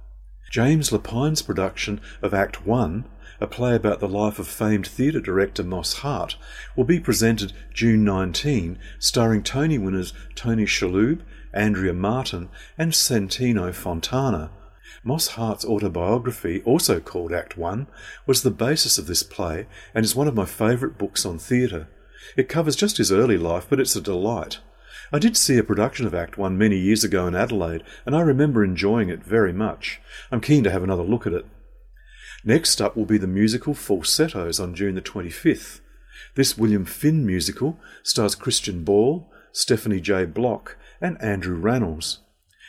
James 0.50 0.90
Lapine's 0.90 1.40
production 1.40 2.00
of 2.20 2.34
Act 2.34 2.66
1 2.66 3.04
a 3.40 3.46
play 3.46 3.74
about 3.74 4.00
the 4.00 4.08
life 4.08 4.38
of 4.38 4.48
famed 4.48 4.86
theatre 4.86 5.20
director 5.20 5.62
Moss 5.62 5.94
Hart, 5.94 6.36
will 6.74 6.84
be 6.84 7.00
presented 7.00 7.52
June 7.72 8.04
19, 8.04 8.78
starring 8.98 9.42
Tony 9.42 9.78
winners 9.78 10.12
Tony 10.34 10.64
Shalhoub, 10.64 11.20
Andrea 11.52 11.92
Martin, 11.92 12.48
and 12.76 12.92
Santino 12.92 13.74
Fontana. 13.74 14.50
Moss 15.02 15.28
Hart's 15.28 15.64
autobiography, 15.64 16.62
also 16.64 17.00
called 17.00 17.32
Act 17.32 17.56
One, 17.56 17.86
was 18.26 18.42
the 18.42 18.50
basis 18.50 18.98
of 18.98 19.06
this 19.06 19.22
play 19.22 19.66
and 19.94 20.04
is 20.04 20.16
one 20.16 20.28
of 20.28 20.34
my 20.34 20.44
favourite 20.44 20.98
books 20.98 21.24
on 21.24 21.38
theatre. 21.38 21.88
It 22.36 22.48
covers 22.48 22.76
just 22.76 22.96
his 22.98 23.12
early 23.12 23.38
life, 23.38 23.66
but 23.68 23.78
it's 23.78 23.96
a 23.96 24.00
delight. 24.00 24.58
I 25.12 25.20
did 25.20 25.36
see 25.36 25.58
a 25.58 25.62
production 25.62 26.06
of 26.06 26.14
Act 26.14 26.36
One 26.36 26.58
many 26.58 26.76
years 26.76 27.04
ago 27.04 27.28
in 27.28 27.36
Adelaide, 27.36 27.84
and 28.04 28.16
I 28.16 28.20
remember 28.20 28.64
enjoying 28.64 29.08
it 29.08 29.22
very 29.22 29.52
much. 29.52 30.00
I'm 30.32 30.40
keen 30.40 30.64
to 30.64 30.70
have 30.70 30.82
another 30.82 31.04
look 31.04 31.26
at 31.26 31.32
it. 31.32 31.46
Next 32.48 32.80
up 32.80 32.96
will 32.96 33.06
be 33.06 33.18
the 33.18 33.26
musical 33.26 33.74
Falsettos 33.74 34.60
on 34.60 34.72
June 34.72 34.94
the 34.94 35.02
25th. 35.02 35.80
This 36.36 36.56
William 36.56 36.84
Finn 36.84 37.26
musical 37.26 37.76
stars 38.04 38.36
Christian 38.36 38.84
Borle, 38.84 39.26
Stephanie 39.50 40.00
J. 40.00 40.26
Block, 40.26 40.76
and 41.00 41.20
Andrew 41.20 41.60
Rannells. 41.60 42.18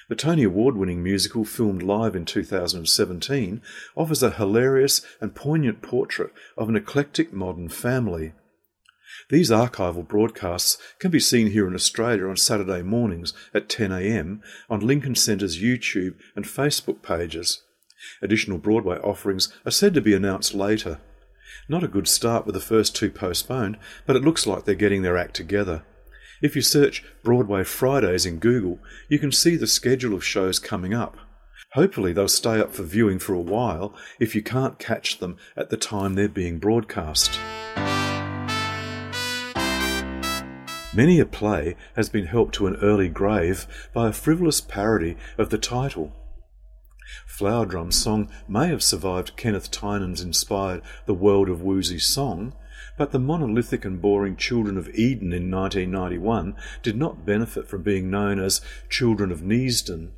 The 0.10 0.16
Tony 0.16 0.42
Award 0.42 0.76
winning 0.78 1.04
musical, 1.04 1.46
filmed 1.46 1.84
live 1.84 2.16
in 2.16 2.26
2017, 2.26 3.62
offers 3.96 4.24
a 4.24 4.32
hilarious 4.32 5.02
and 5.22 5.36
poignant 5.36 5.84
portrait 5.84 6.32
of 6.58 6.70
an 6.70 6.76
eclectic 6.76 7.32
modern 7.32 7.70
family. 7.70 8.34
These 9.30 9.52
archival 9.52 10.08
broadcasts 10.08 10.80
can 10.98 11.12
be 11.12 11.20
seen 11.20 11.52
here 11.52 11.68
in 11.68 11.76
Australia 11.76 12.28
on 12.28 12.38
Saturday 12.38 12.82
mornings 12.82 13.32
at 13.54 13.70
10am 13.70 14.40
on 14.72 14.80
Lincoln 14.80 15.14
Centre's 15.14 15.62
YouTube 15.62 16.16
and 16.36 16.46
Facebook 16.46 17.04
pages. 17.04 17.62
Additional 18.22 18.58
Broadway 18.58 18.98
offerings 18.98 19.54
are 19.66 19.72
said 19.72 19.94
to 19.94 20.02
be 20.02 20.14
announced 20.14 20.54
later. 20.54 21.00
Not 21.70 21.84
a 21.84 21.88
good 21.88 22.08
start 22.08 22.46
with 22.46 22.56
the 22.56 22.62
first 22.62 22.96
two 22.96 23.10
postponed, 23.10 23.78
but 24.06 24.16
it 24.16 24.24
looks 24.24 24.48
like 24.48 24.66
they're 24.66 24.76
getting 24.76 25.02
their 25.02 25.18
act 25.18 25.36
together. 25.36 25.84
If 26.42 26.56
you 26.56 26.62
search 26.62 27.04
Broadway 27.24 27.64
Fridays 27.64 28.26
in 28.26 28.40
Google, 28.40 28.80
you 29.10 29.18
can 29.20 29.32
see 29.32 29.56
the 29.56 29.68
schedule 29.68 30.14
of 30.14 30.24
shows 30.24 30.60
coming 30.60 30.94
up. 30.94 31.18
Hopefully, 31.74 32.14
they'll 32.14 32.28
stay 32.28 32.60
up 32.60 32.74
for 32.74 32.84
viewing 32.84 33.20
for 33.20 33.34
a 33.34 33.42
while 33.42 33.94
if 34.20 34.36
you 34.36 34.42
can't 34.42 34.80
catch 34.80 35.20
them 35.20 35.38
at 35.56 35.70
the 35.70 35.78
time 35.78 36.14
they're 36.14 36.30
being 36.30 36.60
broadcast. 36.60 37.40
Many 40.94 41.20
a 41.20 41.26
play 41.26 41.76
has 41.96 42.10
been 42.10 42.26
helped 42.26 42.56
to 42.56 42.68
an 42.68 42.78
early 42.78 43.10
grave 43.10 43.68
by 43.94 44.08
a 44.08 44.14
frivolous 44.14 44.62
parody 44.62 45.18
of 45.38 45.50
the 45.50 45.58
title. 45.58 46.14
Flower 47.38 47.68
Drum 47.68 47.92
song 47.92 48.32
may 48.48 48.70
have 48.70 48.82
survived 48.82 49.38
Kenneth 49.38 49.70
Tynan's 49.70 50.22
inspired 50.22 50.82
The 51.06 51.14
World 51.14 51.50
of 51.50 51.62
Woozy 51.62 52.00
song, 52.00 52.56
but 52.98 53.12
the 53.12 53.20
monolithic 53.20 53.86
and 53.86 54.02
boring 54.02 54.36
Children 54.36 54.76
of 54.76 54.90
Eden 54.90 55.32
in 55.32 55.52
1991 55.52 56.56
did 56.82 56.98
not 56.98 57.28
benefit 57.28 57.68
from 57.68 57.84
being 57.84 58.10
known 58.10 58.40
as 58.40 58.62
Children 58.90 59.32
of 59.32 59.44
Neasden, 59.44 60.14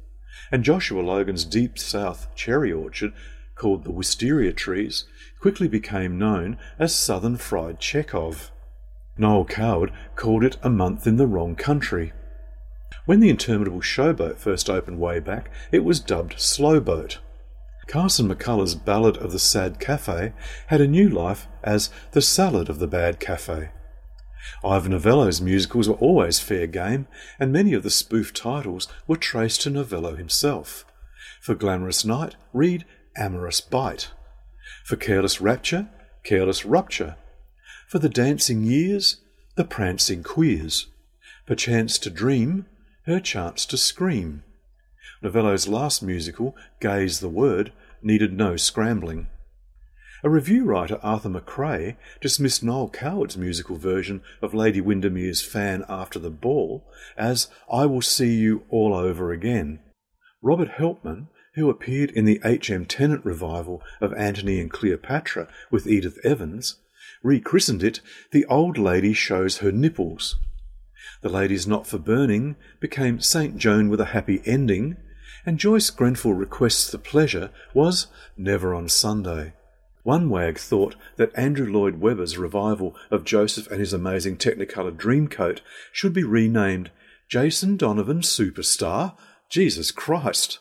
and 0.49 0.63
Joshua 0.63 1.01
Logan's 1.01 1.43
Deep 1.43 1.77
South 1.77 2.33
cherry 2.35 2.71
orchard, 2.71 3.11
called 3.53 3.83
the 3.83 3.91
Wisteria 3.91 4.53
Trees, 4.53 5.03
quickly 5.41 5.67
became 5.67 6.17
known 6.17 6.57
as 6.79 6.95
Southern 6.95 7.35
Fried 7.35 7.81
Chekhov. 7.81 8.49
Noel 9.17 9.43
Coward 9.43 9.91
called 10.15 10.45
it 10.45 10.55
A 10.63 10.69
Month 10.69 11.05
in 11.05 11.17
the 11.17 11.27
Wrong 11.27 11.57
Country. 11.57 12.13
When 13.09 13.21
the 13.21 13.29
interminable 13.31 13.81
showboat 13.81 14.37
first 14.37 14.69
opened 14.69 14.99
way 14.99 15.19
back, 15.19 15.49
it 15.71 15.83
was 15.83 15.99
dubbed 15.99 16.39
Slowboat. 16.39 17.17
Carson 17.87 18.29
McCullers' 18.29 18.75
Ballad 18.85 19.17
of 19.17 19.31
the 19.31 19.39
Sad 19.39 19.79
Cafe 19.79 20.31
had 20.67 20.79
a 20.79 20.87
new 20.87 21.09
life 21.09 21.47
as 21.63 21.89
The 22.11 22.21
Salad 22.21 22.69
of 22.69 22.77
the 22.77 22.85
Bad 22.85 23.19
Cafe. 23.19 23.71
Ivor 24.63 24.89
Novello's 24.89 25.41
musicals 25.41 25.89
were 25.89 25.95
always 25.95 26.39
fair 26.39 26.67
game, 26.67 27.07
and 27.39 27.51
many 27.51 27.73
of 27.73 27.81
the 27.81 27.89
spoof 27.89 28.31
titles 28.31 28.87
were 29.07 29.17
traced 29.17 29.61
to 29.61 29.71
Novello 29.71 30.15
himself. 30.15 30.85
For 31.41 31.55
Glamorous 31.55 32.05
Night, 32.05 32.35
read 32.53 32.85
Amorous 33.17 33.59
Bite. 33.59 34.11
For 34.85 34.97
Careless 34.97 35.41
Rapture, 35.41 35.89
Careless 36.23 36.63
Rupture. 36.63 37.15
For 37.87 37.97
the 37.97 38.07
Dancing 38.07 38.63
Years, 38.63 39.19
The 39.55 39.65
Prancing 39.65 40.21
Queers. 40.21 40.85
Perchance 41.47 41.97
to 41.97 42.11
Dream, 42.11 42.67
Her 43.05 43.19
Chance 43.19 43.65
to 43.67 43.77
Scream. 43.77 44.43
Novello's 45.21 45.67
last 45.67 46.03
musical, 46.03 46.55
Gay's 46.81 47.21
the 47.21 47.29
Word, 47.29 47.71
needed 48.01 48.33
no 48.33 48.57
scrambling. 48.57 49.27
A 50.21 50.29
revue 50.29 50.65
writer, 50.65 50.99
Arthur 51.01 51.29
Macrae, 51.29 51.95
dismissed 52.19 52.61
Noel 52.61 52.89
Coward's 52.89 53.37
musical 53.37 53.77
version 53.77 54.21
of 54.41 54.53
Lady 54.53 54.81
Windermere's 54.81 55.41
Fan 55.41 55.85
After 55.87 56.19
the 56.19 56.29
Ball 56.29 56.85
as 57.17 57.47
I 57.71 57.85
Will 57.85 58.01
See 58.01 58.35
You 58.35 58.65
All 58.69 58.93
Over 58.93 59.31
Again. 59.31 59.79
Robert 60.41 60.71
Helpmann, 60.71 61.27
who 61.55 61.69
appeared 61.69 62.11
in 62.11 62.25
the 62.25 62.41
H.M. 62.43 62.85
Tennent 62.85 63.23
revival 63.23 63.81
of 64.01 64.13
Antony 64.13 64.59
and 64.59 64.69
Cleopatra 64.69 65.47
with 65.71 65.87
Edith 65.87 66.17
Evans, 66.25 66.75
rechristened 67.23 67.81
it 67.81 68.01
The 68.31 68.45
Old 68.45 68.77
Lady 68.77 69.13
Shows 69.13 69.59
Her 69.59 69.71
Nipples. 69.71 70.35
The 71.21 71.29
Lady's 71.29 71.67
Not 71.67 71.85
for 71.85 71.97
Burning 71.97 72.55
became 72.79 73.19
St. 73.19 73.57
Joan 73.57 73.89
with 73.89 73.99
a 73.99 74.05
Happy 74.05 74.41
Ending, 74.45 74.95
and 75.45 75.59
Joyce 75.59 75.89
Grenfell 75.89 76.33
Requests 76.33 76.89
the 76.89 76.97
Pleasure 76.97 77.49
was 77.73 78.07
Never 78.37 78.73
on 78.73 78.87
Sunday. 78.87 79.51
One 80.03 80.29
wag 80.29 80.57
thought 80.57 80.95
that 81.17 81.37
Andrew 81.37 81.69
Lloyd 81.69 81.99
Webber's 81.99 82.37
revival 82.37 82.95
of 83.11 83.25
Joseph 83.25 83.69
and 83.69 83.81
his 83.81 83.91
amazing 83.91 84.37
Technicolor 84.37 84.95
Dreamcoat 84.95 85.59
should 85.91 86.13
be 86.13 86.23
renamed 86.23 86.89
Jason 87.27 87.75
Donovan 87.75 88.21
Superstar? 88.21 89.17
Jesus 89.49 89.91
Christ! 89.91 90.59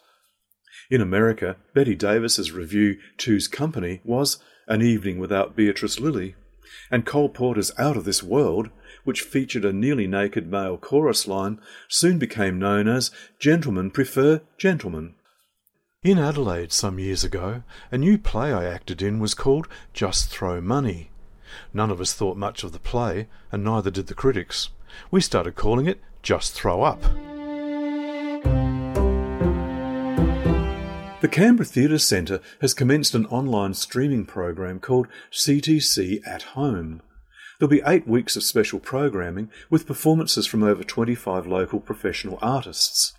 In 0.90 1.00
America, 1.00 1.56
Bette 1.72 1.94
Davis's 1.94 2.50
revue 2.50 2.96
Two's 3.16 3.46
Company 3.46 4.00
was 4.04 4.38
An 4.66 4.82
Evening 4.82 5.18
Without 5.18 5.54
Beatrice 5.54 6.00
Lillie, 6.00 6.34
and 6.90 7.06
Cole 7.06 7.28
Porter's 7.28 7.70
Out 7.78 7.96
of 7.96 8.04
This 8.04 8.24
World, 8.24 8.70
which 9.08 9.22
featured 9.22 9.64
a 9.64 9.72
nearly 9.72 10.06
naked 10.06 10.50
male 10.50 10.76
chorus 10.76 11.26
line, 11.26 11.58
soon 11.88 12.18
became 12.18 12.58
known 12.58 12.86
as 12.86 13.10
Gentlemen 13.38 13.90
Prefer 13.90 14.42
Gentlemen. 14.58 15.14
In 16.02 16.18
Adelaide 16.18 16.74
some 16.74 16.98
years 16.98 17.24
ago, 17.24 17.62
a 17.90 17.96
new 17.96 18.18
play 18.18 18.52
I 18.52 18.66
acted 18.66 19.00
in 19.00 19.18
was 19.18 19.32
called 19.32 19.66
Just 19.94 20.28
Throw 20.28 20.60
Money. 20.60 21.08
None 21.72 21.90
of 21.90 22.02
us 22.02 22.12
thought 22.12 22.36
much 22.36 22.62
of 22.62 22.72
the 22.72 22.78
play, 22.78 23.28
and 23.50 23.64
neither 23.64 23.90
did 23.90 24.08
the 24.08 24.14
critics. 24.14 24.68
We 25.10 25.22
started 25.22 25.56
calling 25.56 25.86
it 25.86 26.02
Just 26.22 26.52
Throw 26.52 26.82
Up. 26.82 27.00
The 31.22 31.28
Canberra 31.30 31.64
Theatre 31.64 31.98
Centre 31.98 32.40
has 32.60 32.74
commenced 32.74 33.14
an 33.14 33.24
online 33.26 33.72
streaming 33.72 34.26
program 34.26 34.78
called 34.80 35.08
CTC 35.32 36.20
at 36.26 36.42
Home. 36.42 37.00
There'll 37.58 37.70
be 37.70 37.82
eight 37.84 38.06
weeks 38.06 38.36
of 38.36 38.44
special 38.44 38.78
programming 38.78 39.50
with 39.68 39.86
performances 39.86 40.46
from 40.46 40.62
over 40.62 40.84
25 40.84 41.44
local 41.44 41.80
professional 41.80 42.38
artists. 42.40 43.14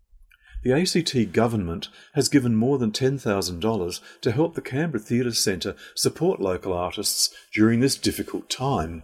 The 0.63 0.71
ACT 0.71 1.33
government 1.33 1.89
has 2.13 2.29
given 2.29 2.55
more 2.55 2.77
than 2.77 2.91
$10,000 2.91 3.99
to 4.21 4.31
help 4.31 4.55
the 4.55 4.61
Canberra 4.61 5.01
Theatre 5.01 5.33
Centre 5.33 5.75
support 5.93 6.39
local 6.39 6.71
artists 6.71 7.33
during 7.53 7.81
this 7.81 7.97
difficult 7.97 8.49
time. 8.49 9.03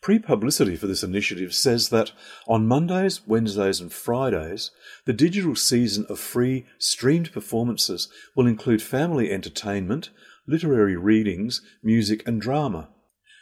Pre 0.00 0.18
publicity 0.18 0.74
for 0.74 0.88
this 0.88 1.04
initiative 1.04 1.54
says 1.54 1.90
that 1.90 2.10
on 2.48 2.66
Mondays, 2.66 3.20
Wednesdays, 3.24 3.80
and 3.80 3.92
Fridays, 3.92 4.72
the 5.04 5.12
digital 5.12 5.54
season 5.54 6.06
of 6.08 6.18
free 6.18 6.66
streamed 6.78 7.32
performances 7.32 8.08
will 8.34 8.48
include 8.48 8.82
family 8.82 9.30
entertainment, 9.30 10.10
literary 10.44 10.96
readings, 10.96 11.62
music, 11.84 12.26
and 12.26 12.40
drama. 12.40 12.88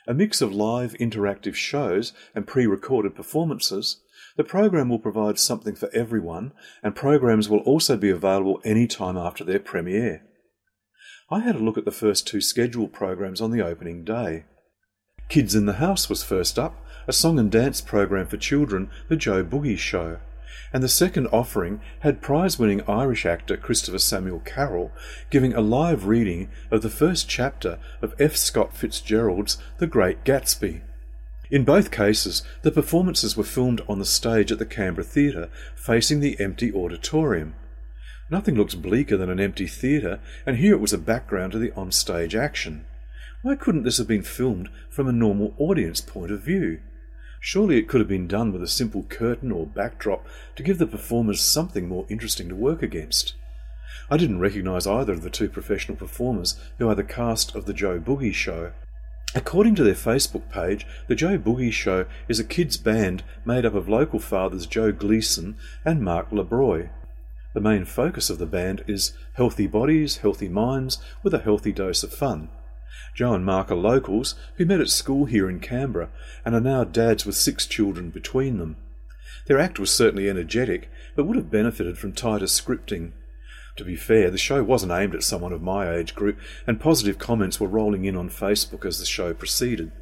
A 0.07 0.15
mix 0.15 0.41
of 0.41 0.53
live 0.53 0.95
interactive 0.95 1.55
shows 1.55 2.13
and 2.35 2.47
pre 2.47 2.67
recorded 2.67 3.15
performances, 3.15 4.01
the 4.37 4.45
program 4.45 4.89
will 4.89 4.99
provide 4.99 5.39
something 5.39 5.75
for 5.75 5.91
everyone, 5.95 6.53
and 6.83 6.97
programs 6.97 7.49
will 7.49 7.59
also 7.61 7.97
be 7.97 8.11
available 8.11 8.61
any 8.65 8.87
time 8.87 9.17
after 9.17 9.45
their 9.45 9.59
premiere. 9.59 10.23
I 11.31 11.41
had 11.41 11.57
a 11.57 11.61
look 11.61 11.79
at 11.79 11.85
the 11.85 11.91
first 11.91 12.27
two 12.27 12.41
scheduled 12.41 12.93
programs 12.93 13.41
on 13.41 13.51
the 13.51 13.65
opening 13.65 14.05
day. 14.05 14.45
Kids 15.29 15.55
in 15.55 15.67
the 15.67 15.75
House 15.75 16.09
was 16.09 16.25
first 16.25 16.59
up, 16.59 16.85
a 17.07 17.13
song 17.13 17.39
and 17.39 17.53
dance 17.53 17.81
program 17.81 18.27
for 18.27 18.37
children, 18.37 18.91
The 19.09 19.17
Joe 19.17 19.45
Boogie 19.45 19.79
Show. 19.79 20.19
And 20.73 20.83
the 20.83 20.89
second 20.89 21.27
offering 21.29 21.81
had 22.01 22.23
prize 22.23 22.59
winning 22.59 22.83
Irish 22.89 23.27
actor 23.27 23.57
Christopher 23.57 23.99
Samuel 23.99 24.41
Carroll 24.41 24.93
giving 25.31 25.55
a 25.55 25.61
live 25.61 26.07
reading 26.07 26.49
of 26.71 26.83
the 26.83 26.91
first 26.91 27.29
chapter 27.29 27.79
of 28.03 28.15
F. 28.19 28.37
Scott 28.37 28.77
Fitzgerald's 28.77 29.59
The 29.79 29.87
Great 29.87 30.25
Gatsby. 30.25 30.83
In 31.51 31.65
both 31.65 31.91
cases, 31.91 32.45
the 32.63 32.71
performances 32.71 33.37
were 33.37 33.43
filmed 33.43 33.81
on 33.89 33.99
the 33.99 34.05
stage 34.05 34.53
at 34.53 34.61
the 34.61 34.67
Canberra 34.67 35.05
Theatre, 35.05 35.51
facing 35.75 36.21
the 36.21 36.39
empty 36.39 36.73
auditorium. 36.73 37.55
Nothing 38.31 38.55
looks 38.55 38.77
bleaker 38.77 39.17
than 39.17 39.31
an 39.31 39.41
empty 39.41 39.67
theatre, 39.67 40.21
and 40.47 40.59
here 40.59 40.75
it 40.75 40.81
was 40.81 40.93
a 40.93 40.99
background 40.99 41.51
to 41.53 41.59
the 41.59 41.73
on-stage 41.73 42.37
action. 42.37 42.85
Why 43.43 43.57
couldn't 43.57 43.83
this 43.83 43.99
have 43.99 44.07
been 44.07 44.23
filmed 44.23 44.69
from 44.89 45.09
a 45.09 45.13
normal 45.13 45.55
audience 45.59 46.01
point 46.01 46.31
of 46.31 46.43
view? 46.43 46.79
Surely 47.41 47.79
it 47.79 47.89
could 47.89 48.01
have 48.01 48.09
been 48.09 48.29
done 48.29 48.53
with 48.53 48.63
a 48.63 48.69
simple 48.69 49.05
curtain 49.05 49.51
or 49.51 49.67
backdrop 49.67 50.27
to 50.57 50.63
give 50.63 50.79
the 50.79 50.87
performers 50.87 51.41
something 51.41 51.89
more 51.89 52.05
interesting 52.11 52.51
to 52.51 52.55
work 52.55 52.83
against. 52.83 53.35
I 54.11 54.19
didn't 54.19 54.41
recognise 54.41 54.87
either 54.87 55.15
of 55.15 55.23
the 55.23 55.31
two 55.31 55.49
professional 55.49 55.97
performers 55.97 56.61
who 56.79 56.89
are 56.89 56.95
the 56.95 57.03
cast 57.03 57.55
of 57.55 57.65
The 57.65 57.73
Joe 57.73 57.99
Boogie 57.99 58.35
Show. 58.35 58.73
According 59.35 59.75
to 59.77 59.85
their 59.85 59.95
Facebook 59.95 60.51
page, 60.51 60.87
The 61.09 61.15
Joe 61.15 61.39
Boogie 61.39 61.73
Show 61.73 62.05
is 62.29 62.39
a 62.39 62.45
kids' 62.45 62.77
band 62.77 63.23
made 63.45 63.65
up 63.65 63.75
of 63.75 63.89
local 63.89 64.19
fathers 64.19 64.67
Joe 64.67 64.93
Gleason 64.93 65.57
and 65.85 66.03
Mark 66.03 66.31
LeBroy. 66.31 66.91
The 67.55 67.61
main 67.61 67.85
focus 67.85 68.29
of 68.29 68.39
the 68.39 68.47
band 68.47 68.85
is 68.87 69.13
healthy 69.33 69.67
bodies, 69.67 70.19
healthy 70.19 70.49
minds, 70.49 70.99
with 71.23 71.33
a 71.33 71.41
healthy 71.41 71.73
dose 71.73 72.03
of 72.03 72.13
fun. 72.13 72.51
Joe 73.15 73.35
and 73.35 73.45
Mark 73.45 73.71
are 73.71 73.77
locals 73.77 74.35
who 74.57 74.65
met 74.65 74.81
at 74.81 74.89
school 74.89 75.27
here 75.27 75.49
in 75.49 75.61
Canberra 75.61 76.11
and 76.45 76.55
are 76.55 76.61
now 76.61 76.85
dads 76.85 77.27
with 77.27 77.37
six 77.37 77.67
children 77.67 78.11
between 78.11 78.59
them. 78.59 78.77
Their 79.47 79.59
act 79.59 79.79
was 79.79 79.91
certainly 79.91 80.29
energetic, 80.29 80.91
but 81.17 81.25
would 81.25 81.37
have 81.37 81.51
benefited 81.51 81.99
from 81.99 82.13
tighter 82.13 82.47
scripting. 82.47 83.13
To 83.77 83.85
be 83.85 83.97
fair, 83.97 84.31
the 84.31 84.39
show 84.39 84.63
wasn't 84.63 84.93
aimed 84.93 85.15
at 85.15 85.23
someone 85.23 85.53
of 85.53 85.63
my 85.63 85.93
age 85.95 86.15
group, 86.15 86.39
and 86.67 86.81
positive 86.81 87.19
comments 87.19 87.59
were 87.59 87.69
rolling 87.69 88.05
in 88.05 88.17
on 88.17 88.29
Facebook 88.29 88.85
as 88.85 88.99
the 88.99 89.07
show 89.07 89.33
proceeded. 89.33 89.93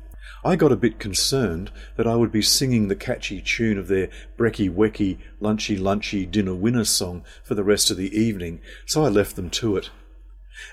I 0.44 0.56
got 0.56 0.72
a 0.72 0.76
bit 0.76 0.98
concerned 0.98 1.70
that 1.96 2.06
I 2.06 2.14
would 2.14 2.30
be 2.30 2.42
singing 2.42 2.88
the 2.88 2.96
catchy 2.96 3.40
tune 3.40 3.78
of 3.78 3.88
their 3.88 4.08
brecky 4.36 4.72
wecky, 4.72 5.18
lunchy 5.40 5.78
lunchy 5.78 6.30
dinner 6.30 6.54
winner 6.54 6.84
song 6.84 7.24
for 7.42 7.54
the 7.54 7.64
rest 7.64 7.90
of 7.90 7.96
the 7.96 8.16
evening, 8.16 8.60
so 8.86 9.04
I 9.04 9.08
left 9.08 9.36
them 9.36 9.50
to 9.50 9.76
it. 9.76 9.90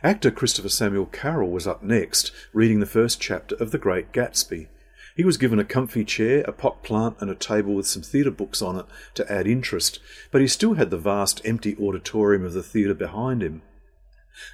Actor 0.04 0.32
Christopher 0.32 0.70
Samuel 0.70 1.06
Carroll 1.06 1.52
was 1.52 1.68
up 1.68 1.84
next, 1.84 2.32
reading 2.54 2.80
the 2.80 2.86
first 2.86 3.22
chapter 3.22 3.56
of 3.56 3.72
The 3.72 3.78
Great 3.78 4.12
Gatsby. 4.12 4.68
He 5.16 5.24
was 5.24 5.38
given 5.38 5.60
a 5.60 5.64
comfy 5.64 6.04
chair, 6.04 6.44
a 6.48 6.52
pot 6.52 6.84
plant, 6.84 7.18
and 7.20 7.30
a 7.30 7.36
table 7.36 7.74
with 7.74 7.88
some 7.88 8.02
theatre 8.02 8.32
books 8.32 8.62
on 8.62 8.78
it 8.78 8.86
to 9.14 9.32
add 9.32 9.48
interest, 9.48 10.00
but 10.32 10.42
he 10.42 10.48
still 10.48 10.74
had 10.74 10.90
the 10.90 10.98
vast 10.98 11.42
empty 11.46 11.78
auditorium 11.78 12.44
of 12.44 12.54
the 12.54 12.64
theatre 12.64 12.94
behind 12.94 13.42
him. 13.42 13.62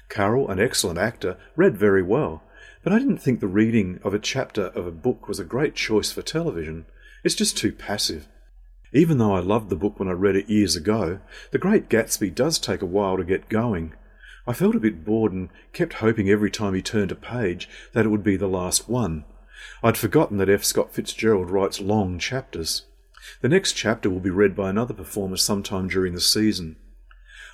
Carroll, 0.08 0.48
an 0.48 0.60
excellent 0.60 0.98
actor, 0.98 1.36
read 1.56 1.76
very 1.76 2.02
well, 2.02 2.42
but 2.84 2.92
I 2.92 2.98
didn't 2.98 3.18
think 3.18 3.40
the 3.40 3.48
reading 3.48 3.98
of 4.04 4.14
a 4.14 4.18
chapter 4.18 4.66
of 4.66 4.86
a 4.86 4.92
book 4.92 5.26
was 5.28 5.40
a 5.40 5.44
great 5.44 5.74
choice 5.74 6.12
for 6.12 6.22
television. 6.22 6.86
It's 7.24 7.34
just 7.34 7.56
too 7.56 7.72
passive. 7.72 8.28
Even 8.92 9.18
though 9.18 9.34
I 9.34 9.40
loved 9.40 9.70
the 9.70 9.76
book 9.76 9.98
when 9.98 10.08
I 10.08 10.12
read 10.12 10.36
it 10.36 10.50
years 10.50 10.76
ago, 10.76 11.20
The 11.50 11.58
Great 11.58 11.88
Gatsby 11.88 12.34
does 12.34 12.58
take 12.58 12.82
a 12.82 12.86
while 12.86 13.16
to 13.16 13.24
get 13.24 13.48
going. 13.48 13.94
I 14.46 14.52
felt 14.52 14.74
a 14.74 14.80
bit 14.80 15.04
bored 15.04 15.32
and 15.32 15.50
kept 15.72 15.94
hoping 15.94 16.28
every 16.28 16.50
time 16.50 16.74
he 16.74 16.82
turned 16.82 17.12
a 17.12 17.16
page 17.16 17.68
that 17.92 18.04
it 18.06 18.08
would 18.08 18.24
be 18.24 18.36
the 18.36 18.48
last 18.48 18.88
one. 18.88 19.24
I'd 19.82 19.96
forgotten 19.96 20.38
that 20.38 20.48
F. 20.48 20.64
Scott 20.64 20.92
Fitzgerald 20.92 21.50
writes 21.50 21.80
long 21.80 22.18
chapters. 22.18 22.82
The 23.40 23.48
next 23.48 23.74
chapter 23.74 24.10
will 24.10 24.20
be 24.20 24.30
read 24.30 24.56
by 24.56 24.70
another 24.70 24.94
performer 24.94 25.36
sometime 25.36 25.88
during 25.88 26.14
the 26.14 26.20
season. 26.20 26.76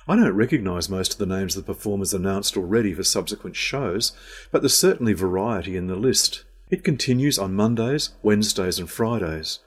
I 0.07 0.15
don't 0.15 0.33
recognise 0.33 0.89
most 0.89 1.13
of 1.13 1.19
the 1.19 1.27
names 1.27 1.55
of 1.55 1.65
the 1.65 1.73
performers 1.73 2.15
announced 2.15 2.57
already 2.57 2.95
for 2.95 3.03
subsequent 3.03 3.55
shows, 3.55 4.13
but 4.51 4.63
there's 4.63 4.75
certainly 4.75 5.13
variety 5.13 5.77
in 5.77 5.85
the 5.85 5.95
list. 5.95 6.45
It 6.71 6.83
continues 6.83 7.37
on 7.37 7.53
Mondays, 7.53 8.11
Wednesdays, 8.23 8.79
and 8.79 8.89
Fridays. 8.89 9.59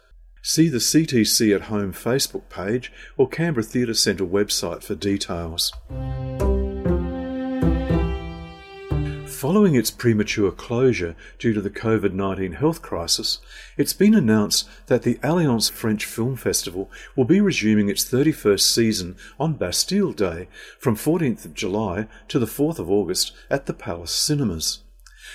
See 0.43 0.69
the 0.69 0.79
CTC 0.79 1.55
at 1.55 1.63
Home 1.63 1.93
Facebook 1.93 2.49
page 2.49 2.93
or 3.17 3.29
Canberra 3.29 3.63
Theatre 3.63 3.95
Centre 3.95 4.27
website 4.27 4.83
for 4.83 4.97
details. 4.97 5.73
Following 9.43 9.75
its 9.75 9.91
premature 9.91 10.53
closure 10.53 11.17
due 11.37 11.53
to 11.53 11.61
the 11.61 11.69
COVID 11.69 12.13
19 12.13 12.53
health 12.53 12.81
crisis, 12.81 13.41
it's 13.77 13.93
been 13.93 14.15
announced 14.15 14.69
that 14.87 15.03
the 15.03 15.19
Alliance 15.21 15.69
French 15.69 16.05
Film 16.05 16.37
Festival 16.37 16.89
will 17.17 17.25
be 17.25 17.41
resuming 17.41 17.89
its 17.89 18.05
31st 18.05 18.61
season 18.61 19.17
on 19.41 19.55
Bastille 19.55 20.13
Day 20.13 20.47
from 20.79 20.95
14th 20.95 21.45
of 21.45 21.55
July 21.55 22.07
to 22.29 22.39
the 22.39 22.47
4th 22.47 22.79
of 22.79 22.89
August 22.89 23.33
at 23.51 23.67
the 23.67 23.75
Palace 23.75 24.13
Cinemas. 24.13 24.85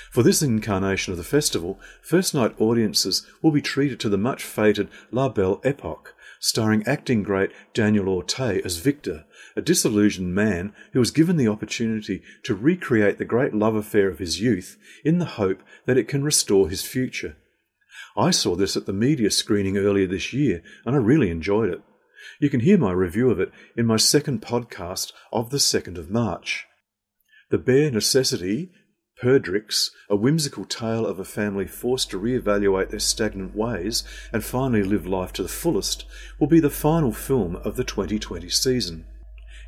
For 0.10 0.24
this 0.24 0.42
incarnation 0.42 1.12
of 1.12 1.18
the 1.18 1.24
festival, 1.26 1.78
first 2.02 2.34
night 2.34 2.56
audiences 2.62 3.28
will 3.42 3.52
be 3.52 3.62
treated 3.62 4.00
to 4.00 4.10
the 4.10 4.18
much 4.18 4.42
feted 4.42 4.88
La 5.12 5.28
Belle 5.28 5.60
Epoque, 5.66 6.16
starring 6.40 6.84
acting 6.86 7.24
great 7.24 7.52
Daniel 7.74 8.08
Auteuil 8.08 8.62
as 8.64 8.78
Victor, 8.78 9.26
a 9.56 9.62
disillusioned 9.62 10.34
man 10.34 10.74
who 10.94 11.00
was 11.00 11.12
given 11.12 11.38
the 11.38 11.48
opportunity 11.48 12.22
to 12.44 12.56
recreate 12.56 13.18
the 13.18 13.26
great 13.26 13.54
love 13.54 13.76
affair 13.76 14.08
of 14.08 14.20
his 14.20 14.40
youth 14.42 14.78
in 15.04 15.20
the 15.20 15.26
hope 15.26 15.62
that 15.86 15.98
it 15.98 16.08
can 16.08 16.24
restore 16.24 16.70
his 16.70 16.84
future. 16.84 17.38
I 18.16 18.32
saw 18.32 18.56
this 18.56 18.76
at 18.76 18.86
the 18.86 18.94
media 18.94 19.32
screening 19.32 19.78
earlier 19.78 20.08
this 20.08 20.34
year 20.34 20.64
and 20.86 20.96
I 20.96 21.00
really 21.00 21.30
enjoyed 21.30 21.70
it. 21.70 21.82
You 22.40 22.50
can 22.50 22.60
hear 22.62 22.78
my 22.78 22.92
review 22.92 23.30
of 23.30 23.40
it 23.40 23.52
in 23.76 23.86
my 23.86 23.98
second 23.98 24.42
podcast 24.42 25.14
of 25.32 25.50
the 25.50 25.58
2nd 25.58 25.98
of 25.98 26.10
March. 26.10 26.66
The 27.50 27.58
bare 27.58 27.92
necessity 27.92 28.72
Perdrix, 29.22 29.90
a 30.12 30.16
whimsical 30.16 30.64
tale 30.64 31.04
of 31.04 31.18
a 31.18 31.26
family 31.26 31.66
forced 31.66 32.12
to 32.12 32.20
re-evaluate 32.20 32.92
their 32.92 33.00
stagnant 33.00 33.56
ways 33.56 34.04
and 34.32 34.44
finally 34.44 34.84
live 34.84 35.08
life 35.08 35.34
to 35.34 35.44
the 35.44 35.50
fullest, 35.50 36.06
will 36.40 36.46
be 36.46 36.60
the 36.60 36.70
final 36.70 37.12
film 37.12 37.56
of 37.58 37.78
the 37.78 37.84
2020 37.84 38.48
season. 38.50 39.06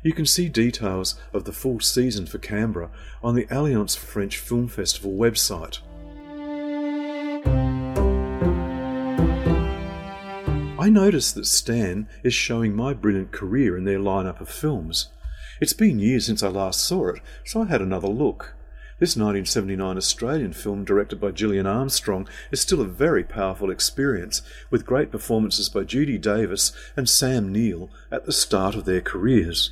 You 0.04 0.12
can 0.12 0.24
see 0.24 0.48
details 0.48 1.20
of 1.32 1.44
the 1.44 1.52
full 1.52 1.80
season 1.80 2.26
for 2.26 2.38
Canberra 2.38 2.90
on 3.24 3.34
the 3.34 3.48
Alliance 3.50 3.96
French 3.96 4.38
Film 4.38 4.68
Festival 4.68 5.12
website. 5.12 5.80
I 10.78 10.88
noticed 10.88 11.34
that 11.34 11.46
Stan 11.46 12.08
is 12.22 12.34
showing 12.34 12.76
my 12.76 12.94
brilliant 12.94 13.32
career 13.32 13.76
in 13.76 13.84
their 13.84 13.98
lineup 13.98 14.40
of 14.40 14.48
films. 14.48 15.08
It's 15.60 15.72
been 15.72 15.98
years 15.98 16.24
since 16.24 16.44
I 16.44 16.48
last 16.48 16.84
saw 16.84 17.08
it, 17.08 17.20
so 17.44 17.62
I 17.62 17.66
had 17.66 17.82
another 17.82 18.08
look. 18.08 18.54
This 19.00 19.16
1979 19.16 19.96
Australian 19.96 20.52
film, 20.52 20.84
directed 20.84 21.22
by 21.22 21.30
Gillian 21.30 21.66
Armstrong, 21.66 22.28
is 22.50 22.60
still 22.60 22.82
a 22.82 22.84
very 22.84 23.24
powerful 23.24 23.70
experience, 23.70 24.42
with 24.68 24.84
great 24.84 25.10
performances 25.10 25.70
by 25.70 25.84
Judy 25.84 26.18
Davis 26.18 26.72
and 26.98 27.08
Sam 27.08 27.50
Neill 27.50 27.88
at 28.12 28.26
the 28.26 28.32
start 28.32 28.74
of 28.74 28.84
their 28.84 29.00
careers. 29.00 29.70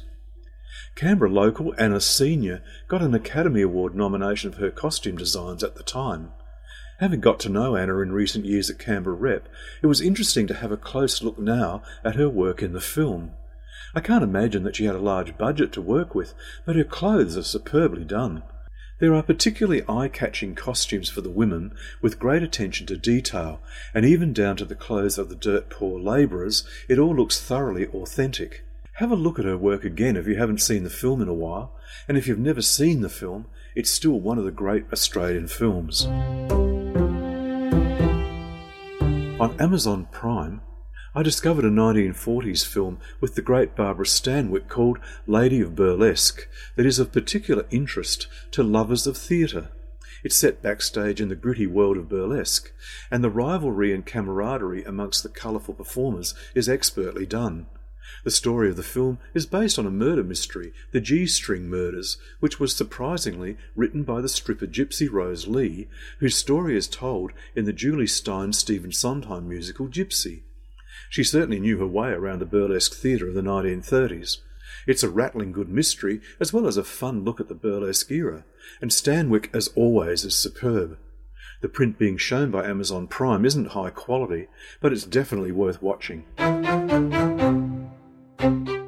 Canberra 0.95 1.31
local 1.31 1.75
Anna 1.77 2.01
Senior 2.01 2.63
got 2.89 3.03
an 3.03 3.13
Academy 3.13 3.61
Award 3.61 3.95
nomination 3.95 4.51
for 4.51 4.61
her 4.61 4.71
costume 4.71 5.19
designs 5.19 5.63
at 5.63 5.75
the 5.75 5.83
time. 5.83 6.33
Having 6.99 7.21
got 7.21 7.39
to 7.41 7.51
know 7.51 7.77
Anna 7.77 7.99
in 7.99 8.13
recent 8.13 8.47
years 8.47 8.71
at 8.71 8.79
Canberra 8.79 9.15
Rep, 9.15 9.47
it 9.83 9.89
was 9.89 10.01
interesting 10.01 10.47
to 10.47 10.55
have 10.55 10.73
a 10.73 10.79
close 10.79 11.23
look 11.23 11.39
now 11.39 11.83
at 12.03 12.17
her 12.17 12.31
work 12.31 12.63
in 12.63 12.73
the 12.73 12.81
film. 12.81 13.33
I 13.95 14.01
can't 14.01 14.25
imagine 14.25 14.63
that 14.63 14.77
she 14.77 14.87
had 14.87 14.97
a 14.97 15.01
large 15.01 15.37
budget 15.37 15.71
to 15.73 15.83
work 15.83 16.15
with, 16.15 16.33
but 16.65 16.77
her 16.77 16.85
clothes 16.85 17.37
are 17.37 17.43
superbly 17.43 18.05
done. 18.05 18.43
There 19.01 19.15
are 19.15 19.23
particularly 19.23 19.85
eye 19.89 20.09
catching 20.09 20.57
costumes 20.57 21.09
for 21.09 21.21
the 21.21 21.31
women 21.31 21.73
with 22.03 22.19
great 22.19 22.43
attention 22.43 22.85
to 22.89 22.97
detail, 22.97 23.61
and 23.95 24.05
even 24.05 24.33
down 24.33 24.57
to 24.57 24.65
the 24.65 24.75
clothes 24.75 25.19
of 25.19 25.29
the 25.29 25.37
dirt 25.37 25.71
poor 25.71 26.01
labourers, 26.01 26.65
it 26.89 26.99
all 26.99 27.15
looks 27.15 27.41
thoroughly 27.41 27.87
authentic. 27.87 28.65
Have 28.95 29.13
a 29.13 29.17
look 29.17 29.39
at 29.39 29.45
her 29.45 29.57
work 29.57 29.85
again 29.85 30.17
if 30.17 30.27
you 30.27 30.35
haven't 30.35 30.61
seen 30.61 30.83
the 30.83 30.91
film 30.91 31.23
in 31.23 31.29
a 31.29 31.35
while, 31.35 31.77
and 32.09 32.19
if 32.19 32.27
you've 32.27 32.41
never 32.41 32.61
seen 32.61 33.01
the 33.01 33.09
film, 33.09 33.47
it's 33.77 33.91
still 33.91 34.19
one 34.19 34.37
of 34.37 34.45
the 34.45 34.51
great 34.51 34.87
Australian 34.93 35.47
films. 35.47 36.07
On 39.41 39.55
Amazon 39.61 40.09
Prime, 40.11 40.61
I 41.19 41.25
discovered 41.25 41.65
a 41.65 41.69
1940s 41.69 42.65
film 42.65 43.01
with 43.21 43.35
the 43.35 43.43
great 43.43 43.75
Barbara 43.75 44.07
Stanwyck 44.07 44.69
called 44.69 45.01
Lady 45.27 45.61
of 45.61 45.75
Burlesque 45.75 46.47
that 46.77 46.87
is 46.87 47.01
of 47.01 47.11
particular 47.11 47.67
interest 47.73 48.29
to 48.53 48.63
lovers 48.63 49.05
of 49.05 49.17
theatre. 49.17 49.71
It's 50.23 50.37
set 50.37 50.63
backstage 50.63 51.21
in 51.21 51.29
the 51.29 51.35
gritty 51.35 51.67
world 51.67 51.97
of 51.97 52.09
burlesque, 52.09 52.73
and 53.11 53.25
the 53.25 53.31
rivalry 53.31 53.93
and 53.93 54.07
camaraderie 54.07 54.85
amongst 54.85 55.25
the 55.25 55.29
colourful 55.29 55.75
performers 55.75 56.35
is 56.55 56.69
expertly 56.69 57.27
done. 57.27 57.67
The 58.23 58.31
story 58.31 58.71
of 58.71 58.77
the 58.77 58.85
film 58.85 59.19
is 59.35 59.45
based 59.45 59.77
on 59.77 59.87
a 59.87 59.91
murder 59.91 60.23
mystery, 60.23 60.73
The 60.93 61.01
G 61.01 61.27
String 61.27 61.69
Murders, 61.69 62.19
which 62.39 62.61
was 62.61 62.77
surprisingly 62.77 63.57
written 63.75 64.05
by 64.05 64.21
the 64.21 64.29
stripper 64.29 64.69
Gypsy 64.69 65.11
Rose 65.11 65.49
Lee, 65.49 65.89
whose 66.21 66.37
story 66.37 66.77
is 66.77 66.87
told 66.87 67.33
in 67.57 67.65
the 67.65 67.73
Julie 67.73 68.07
Styne 68.07 68.55
Stephen 68.55 68.93
Sondheim 68.93 69.49
musical 69.49 69.89
Gypsy. 69.89 70.43
She 71.09 71.25
certainly 71.25 71.61
knew 71.61 71.79
her 71.79 71.87
way 71.87 72.11
around 72.11 72.41
the 72.41 72.47
burlesque 72.47 72.95
theatre 72.95 73.29
of 73.29 73.35
the 73.35 73.43
1930s. 73.43 74.39
It's 74.87 75.03
a 75.03 75.09
rattling 75.09 75.53
good 75.53 75.69
mystery, 75.69 76.21
as 76.41 76.53
well 76.53 76.67
as 76.67 76.77
a 76.77 76.85
fun 76.85 77.25
look 77.25 77.41
at 77.41 77.49
the 77.49 77.55
burlesque 77.55 78.11
era, 78.11 78.45
and 78.81 78.91
Stanwyck, 78.91 79.49
as 79.55 79.69
always, 79.69 80.25
is 80.25 80.35
superb. 80.35 80.99
The 81.61 81.69
print 81.69 81.99
being 81.99 82.17
shown 82.17 82.51
by 82.51 82.65
Amazon 82.67 83.09
Prime 83.09 83.45
isn't 83.45 83.73
high 83.73 83.91
quality, 83.91 84.47
but 84.81 84.93
it's 84.93 85.05
definitely 85.05 85.53
worth 85.53 85.83
watching. 85.83 86.25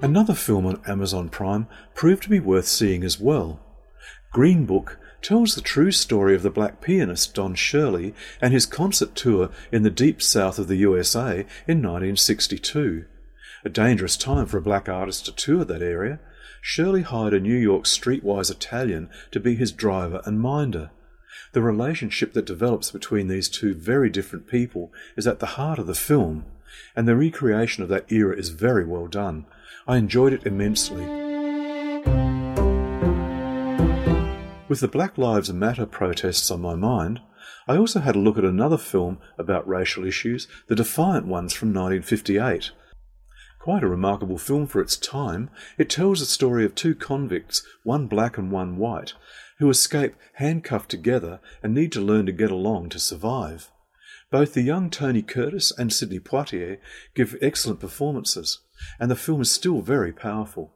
Another 0.02 0.34
film 0.34 0.66
on 0.66 0.80
Amazon 0.86 1.28
Prime 1.28 1.66
proved 1.94 2.22
to 2.24 2.30
be 2.30 2.40
worth 2.40 2.66
seeing 2.66 3.04
as 3.04 3.18
well. 3.18 3.60
Green 4.32 4.66
Book 4.66 4.98
tells 5.22 5.54
the 5.54 5.60
true 5.60 5.90
story 5.90 6.34
of 6.34 6.42
the 6.42 6.50
black 6.50 6.80
pianist 6.80 7.34
Don 7.34 7.54
Shirley 7.54 8.14
and 8.40 8.52
his 8.52 8.66
concert 8.66 9.14
tour 9.14 9.50
in 9.70 9.82
the 9.82 9.90
deep 9.90 10.22
south 10.22 10.58
of 10.58 10.68
the 10.68 10.76
USA 10.76 11.46
in 11.66 11.82
1962. 11.82 13.04
A 13.64 13.68
dangerous 13.68 14.16
time 14.16 14.46
for 14.46 14.58
a 14.58 14.62
black 14.62 14.88
artist 14.88 15.26
to 15.26 15.32
tour 15.32 15.64
that 15.64 15.82
area. 15.82 16.18
Shirley 16.62 17.02
hired 17.02 17.34
a 17.34 17.40
New 17.40 17.56
York 17.56 17.84
streetwise 17.84 18.50
Italian 18.50 19.10
to 19.30 19.40
be 19.40 19.54
his 19.54 19.72
driver 19.72 20.22
and 20.24 20.40
minder. 20.40 20.90
The 21.52 21.62
relationship 21.62 22.32
that 22.34 22.46
develops 22.46 22.90
between 22.90 23.28
these 23.28 23.48
two 23.48 23.74
very 23.74 24.08
different 24.08 24.46
people 24.46 24.92
is 25.16 25.26
at 25.26 25.40
the 25.40 25.46
heart 25.56 25.78
of 25.78 25.86
the 25.86 25.94
film, 25.94 26.44
and 26.94 27.06
the 27.06 27.16
recreation 27.16 27.82
of 27.82 27.88
that 27.88 28.10
era 28.10 28.36
is 28.36 28.50
very 28.50 28.84
well 28.84 29.06
done. 29.06 29.46
I 29.86 29.96
enjoyed 29.96 30.32
it 30.32 30.46
immensely. 30.46 31.29
With 34.70 34.78
the 34.78 34.86
Black 34.86 35.18
Lives 35.18 35.52
Matter 35.52 35.84
protests 35.84 36.48
on 36.48 36.60
my 36.60 36.76
mind, 36.76 37.20
I 37.66 37.76
also 37.76 37.98
had 37.98 38.14
a 38.14 38.20
look 38.20 38.38
at 38.38 38.44
another 38.44 38.78
film 38.78 39.18
about 39.36 39.66
racial 39.66 40.04
issues, 40.04 40.46
The 40.68 40.76
Defiant 40.76 41.26
Ones 41.26 41.52
from 41.52 41.70
1958. 41.70 42.70
Quite 43.58 43.82
a 43.82 43.88
remarkable 43.88 44.38
film 44.38 44.68
for 44.68 44.80
its 44.80 44.96
time, 44.96 45.50
it 45.76 45.90
tells 45.90 46.20
the 46.20 46.26
story 46.26 46.64
of 46.64 46.76
two 46.76 46.94
convicts, 46.94 47.66
one 47.82 48.06
black 48.06 48.38
and 48.38 48.52
one 48.52 48.76
white, 48.76 49.14
who 49.58 49.68
escape 49.68 50.14
handcuffed 50.34 50.88
together 50.88 51.40
and 51.64 51.74
need 51.74 51.90
to 51.90 52.00
learn 52.00 52.26
to 52.26 52.32
get 52.32 52.52
along 52.52 52.90
to 52.90 53.00
survive. 53.00 53.72
Both 54.30 54.54
the 54.54 54.62
young 54.62 54.88
Tony 54.88 55.22
Curtis 55.22 55.72
and 55.76 55.92
Sidney 55.92 56.20
Poitier 56.20 56.78
give 57.16 57.36
excellent 57.42 57.80
performances, 57.80 58.60
and 59.00 59.10
the 59.10 59.16
film 59.16 59.40
is 59.40 59.50
still 59.50 59.80
very 59.80 60.12
powerful. 60.12 60.72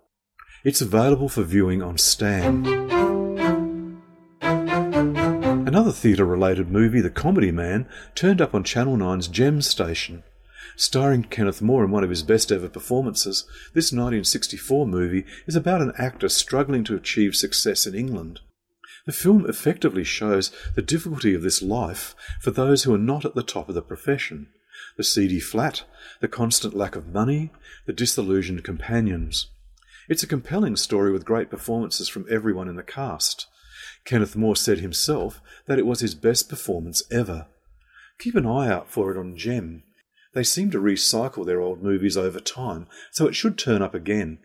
It's 0.65 0.81
available 0.81 1.29
for 1.29 1.45
viewing 1.45 1.81
on 1.81 1.97
Stan. 1.97 3.05
Another 5.75 5.91
theatre 5.91 6.25
related 6.25 6.71
movie, 6.71 7.01
The 7.01 7.11
Comedy 7.11 7.51
Man, 7.51 7.89
turned 8.15 8.41
up 8.41 8.55
on 8.55 8.63
Channel 8.63 8.97
9's 8.97 9.27
Gem 9.27 9.61
station. 9.61 10.23
Starring 10.77 11.25
Kenneth 11.25 11.61
More 11.61 11.83
in 11.83 11.91
one 11.91 12.05
of 12.05 12.11
his 12.11 12.23
best 12.23 12.53
ever 12.53 12.69
performances, 12.69 13.43
this 13.73 13.91
1964 13.91 14.87
movie 14.87 15.25
is 15.49 15.57
about 15.57 15.83
an 15.83 15.93
actor 15.99 16.29
struggling 16.29 16.85
to 16.85 16.95
achieve 16.95 17.35
success 17.35 17.89
in 17.89 17.95
England. 17.97 18.39
The 19.05 19.13
film 19.13 19.47
effectively 19.51 20.05
shows 20.05 20.53
the 20.77 20.81
difficulty 20.81 21.35
of 21.35 21.43
this 21.43 21.61
life 21.61 22.15
for 22.41 22.53
those 22.53 22.85
who 22.85 22.95
are 22.95 22.97
not 22.97 23.25
at 23.25 23.35
the 23.35 23.43
top 23.43 23.69
of 23.69 23.75
the 23.75 23.83
profession 23.83 24.51
the 24.97 25.03
seedy 25.03 25.41
flat, 25.41 25.83
the 26.21 26.29
constant 26.29 26.75
lack 26.75 26.95
of 26.95 27.13
money, 27.13 27.51
the 27.85 27.93
disillusioned 27.93 28.63
companions. 28.63 29.49
It's 30.09 30.23
a 30.23 30.29
compelling 30.29 30.77
story 30.77 31.11
with 31.11 31.25
great 31.25 31.51
performances 31.51 32.09
from 32.09 32.27
everyone 32.31 32.69
in 32.69 32.77
the 32.77 32.85
cast. 32.85 33.49
Kenneth 34.05 34.37
More 34.37 34.57
said 34.57 34.81
himself 34.81 35.41
that 35.67 35.79
it 35.79 35.87
was 35.87 36.01
his 36.01 36.15
best 36.15 36.49
performance 36.49 37.03
ever. 37.11 37.47
Keep 38.19 38.35
an 38.35 38.47
eye 38.47 38.69
out 38.69 38.91
for 38.91 39.11
it 39.11 39.19
on 39.19 39.37
Gem. 39.37 39.83
They 40.35 40.43
seem 40.43 40.71
to 40.73 40.81
recycle 40.81 41.47
their 41.47 41.61
old 41.61 41.83
movies 41.83 42.17
over 42.17 42.41
time, 42.41 42.87
so 43.11 43.27
it 43.27 43.35
should 43.35 43.57
turn 43.57 43.83
up 43.83 43.95
again. 43.95 44.39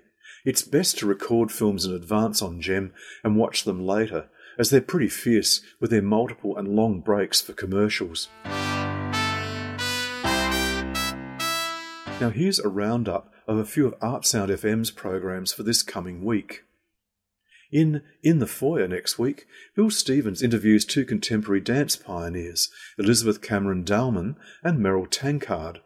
It's 0.45 0.62
best 0.62 0.98
to 1.00 1.06
record 1.06 1.52
films 1.52 1.86
in 1.86 1.93
advance 1.93 2.41
on 2.41 2.62
Gem 2.62 2.93
and 3.24 3.36
watch 3.36 3.65
them 3.65 3.86
later, 3.86 4.30
as 4.58 4.69
they're 4.69 4.82
pretty 4.82 5.10
fierce 5.10 5.62
with 5.80 5.89
their 5.89 6.02
multiple 6.02 6.58
and 6.58 6.76
long 6.76 7.02
breaks 7.02 7.41
for 7.41 7.54
commercials. 7.54 8.30
Now, 12.22 12.30
here's 12.30 12.60
a 12.60 12.69
roundup 12.69 13.34
of 13.48 13.58
a 13.58 13.65
few 13.65 13.88
of 13.88 14.00
Artsound 14.00 14.50
FM's 14.50 14.91
programs 14.91 15.52
for 15.52 15.63
this 15.63 15.82
coming 15.82 16.24
week. 16.24 16.63
In 17.71 18.01
In 18.23 18.39
the 18.39 18.47
Foyer 18.47 18.88
next 18.88 19.19
week, 19.19 19.45
Bill 19.75 19.91
Stevens 19.91 20.41
interviews 20.41 20.86
two 20.86 21.05
contemporary 21.05 21.62
dance 21.62 21.95
pioneers, 21.95 22.69
Elizabeth 22.97 23.41
Cameron 23.41 23.84
Dalman 23.84 24.38
and 24.63 24.79
Meryl 24.79 25.08
Tankard. 25.10 25.79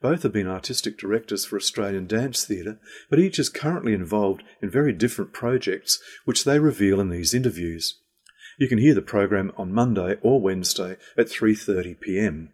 Both 0.00 0.24
have 0.24 0.32
been 0.32 0.48
artistic 0.48 0.98
directors 0.98 1.44
for 1.44 1.56
Australian 1.56 2.08
Dance 2.08 2.44
Theatre, 2.44 2.80
but 3.08 3.20
each 3.20 3.38
is 3.38 3.48
currently 3.48 3.94
involved 3.94 4.42
in 4.60 4.68
very 4.68 4.92
different 4.92 5.32
projects, 5.32 6.00
which 6.24 6.42
they 6.42 6.58
reveal 6.58 7.00
in 7.00 7.08
these 7.08 7.34
interviews. 7.34 8.00
You 8.58 8.66
can 8.66 8.78
hear 8.78 8.94
the 8.94 9.00
program 9.00 9.52
on 9.56 9.72
Monday 9.72 10.16
or 10.22 10.40
Wednesday 10.40 10.96
at 11.16 11.28
3:30 11.28 12.00
p.m. 12.00 12.52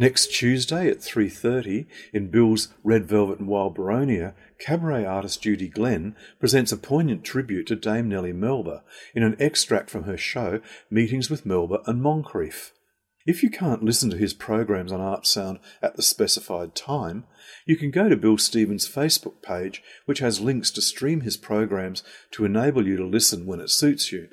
Next 0.00 0.28
Tuesday 0.28 0.88
at 0.88 1.02
3:30 1.02 1.88
in 2.12 2.28
Bill's 2.28 2.68
Red 2.84 3.06
Velvet 3.06 3.40
and 3.40 3.48
Wild 3.48 3.76
Boronia, 3.76 4.34
cabaret 4.60 5.04
artist 5.04 5.42
Judy 5.42 5.66
Glenn 5.66 6.14
presents 6.38 6.70
a 6.70 6.76
poignant 6.76 7.24
tribute 7.24 7.66
to 7.66 7.74
Dame 7.74 8.08
Nellie 8.08 8.32
Melba 8.32 8.84
in 9.12 9.24
an 9.24 9.34
extract 9.40 9.90
from 9.90 10.04
her 10.04 10.16
show 10.16 10.60
Meetings 10.88 11.30
with 11.30 11.44
Melba 11.44 11.80
and 11.84 12.00
Moncrieff. 12.00 12.70
If 13.26 13.42
you 13.42 13.50
can't 13.50 13.82
listen 13.82 14.08
to 14.10 14.16
his 14.16 14.34
programs 14.34 14.92
on 14.92 15.00
Artsound 15.00 15.58
at 15.82 15.96
the 15.96 16.02
specified 16.02 16.76
time, 16.76 17.24
you 17.66 17.76
can 17.76 17.90
go 17.90 18.08
to 18.08 18.16
Bill 18.16 18.38
Stevens' 18.38 18.88
Facebook 18.88 19.42
page, 19.42 19.82
which 20.06 20.20
has 20.20 20.40
links 20.40 20.70
to 20.70 20.80
stream 20.80 21.22
his 21.22 21.36
programs 21.36 22.04
to 22.30 22.44
enable 22.44 22.86
you 22.86 22.96
to 22.96 23.04
listen 23.04 23.46
when 23.46 23.58
it 23.58 23.70
suits 23.70 24.12
you. 24.12 24.28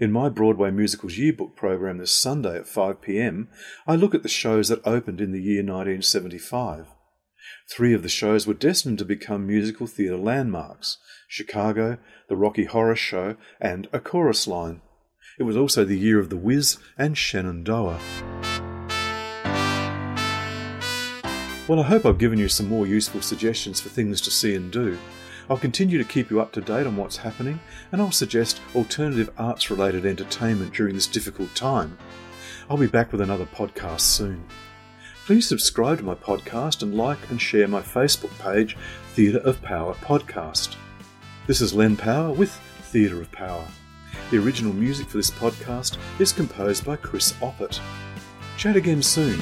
In 0.00 0.12
my 0.12 0.30
Broadway 0.30 0.70
Musicals 0.70 1.18
Yearbook 1.18 1.54
program 1.54 1.98
this 1.98 2.10
Sunday 2.10 2.56
at 2.56 2.64
5pm, 2.64 3.48
I 3.86 3.96
look 3.96 4.14
at 4.14 4.22
the 4.22 4.30
shows 4.30 4.68
that 4.68 4.80
opened 4.86 5.20
in 5.20 5.30
the 5.30 5.42
year 5.42 5.60
1975. 5.60 6.86
Three 7.70 7.92
of 7.92 8.02
the 8.02 8.08
shows 8.08 8.46
were 8.46 8.54
destined 8.54 8.98
to 9.00 9.04
become 9.04 9.46
musical 9.46 9.86
theatre 9.86 10.16
landmarks 10.16 10.96
Chicago, 11.28 11.98
the 12.30 12.36
Rocky 12.36 12.64
Horror 12.64 12.96
Show, 12.96 13.36
and 13.60 13.88
A 13.92 14.00
Chorus 14.00 14.46
Line. 14.46 14.80
It 15.38 15.42
was 15.42 15.58
also 15.58 15.84
the 15.84 15.98
year 15.98 16.18
of 16.18 16.30
The 16.30 16.38
Wiz 16.38 16.78
and 16.96 17.18
Shenandoah. 17.18 18.00
Well, 21.68 21.80
I 21.80 21.84
hope 21.84 22.06
I've 22.06 22.16
given 22.16 22.38
you 22.38 22.48
some 22.48 22.70
more 22.70 22.86
useful 22.86 23.20
suggestions 23.20 23.82
for 23.82 23.90
things 23.90 24.22
to 24.22 24.30
see 24.30 24.54
and 24.54 24.72
do. 24.72 24.96
I'll 25.50 25.58
continue 25.58 25.98
to 25.98 26.04
keep 26.04 26.30
you 26.30 26.40
up 26.40 26.52
to 26.52 26.60
date 26.60 26.86
on 26.86 26.96
what's 26.96 27.16
happening, 27.16 27.58
and 27.90 28.00
I'll 28.00 28.12
suggest 28.12 28.60
alternative 28.76 29.30
arts 29.36 29.68
related 29.68 30.06
entertainment 30.06 30.72
during 30.72 30.94
this 30.94 31.08
difficult 31.08 31.52
time. 31.56 31.98
I'll 32.70 32.76
be 32.76 32.86
back 32.86 33.10
with 33.10 33.20
another 33.20 33.46
podcast 33.46 34.02
soon. 34.02 34.44
Please 35.26 35.48
subscribe 35.48 35.98
to 35.98 36.04
my 36.04 36.14
podcast 36.14 36.82
and 36.82 36.94
like 36.94 37.18
and 37.30 37.40
share 37.40 37.66
my 37.66 37.82
Facebook 37.82 38.30
page, 38.38 38.76
Theatre 39.14 39.38
of 39.38 39.60
Power 39.60 39.94
Podcast. 39.94 40.76
This 41.48 41.60
is 41.60 41.74
Len 41.74 41.96
Power 41.96 42.30
with 42.30 42.52
Theatre 42.82 43.20
of 43.20 43.32
Power. 43.32 43.66
The 44.30 44.38
original 44.38 44.72
music 44.72 45.08
for 45.08 45.16
this 45.16 45.32
podcast 45.32 45.98
is 46.20 46.32
composed 46.32 46.84
by 46.84 46.94
Chris 46.94 47.32
Oppett. 47.40 47.80
Chat 48.56 48.76
again 48.76 49.02
soon. 49.02 49.40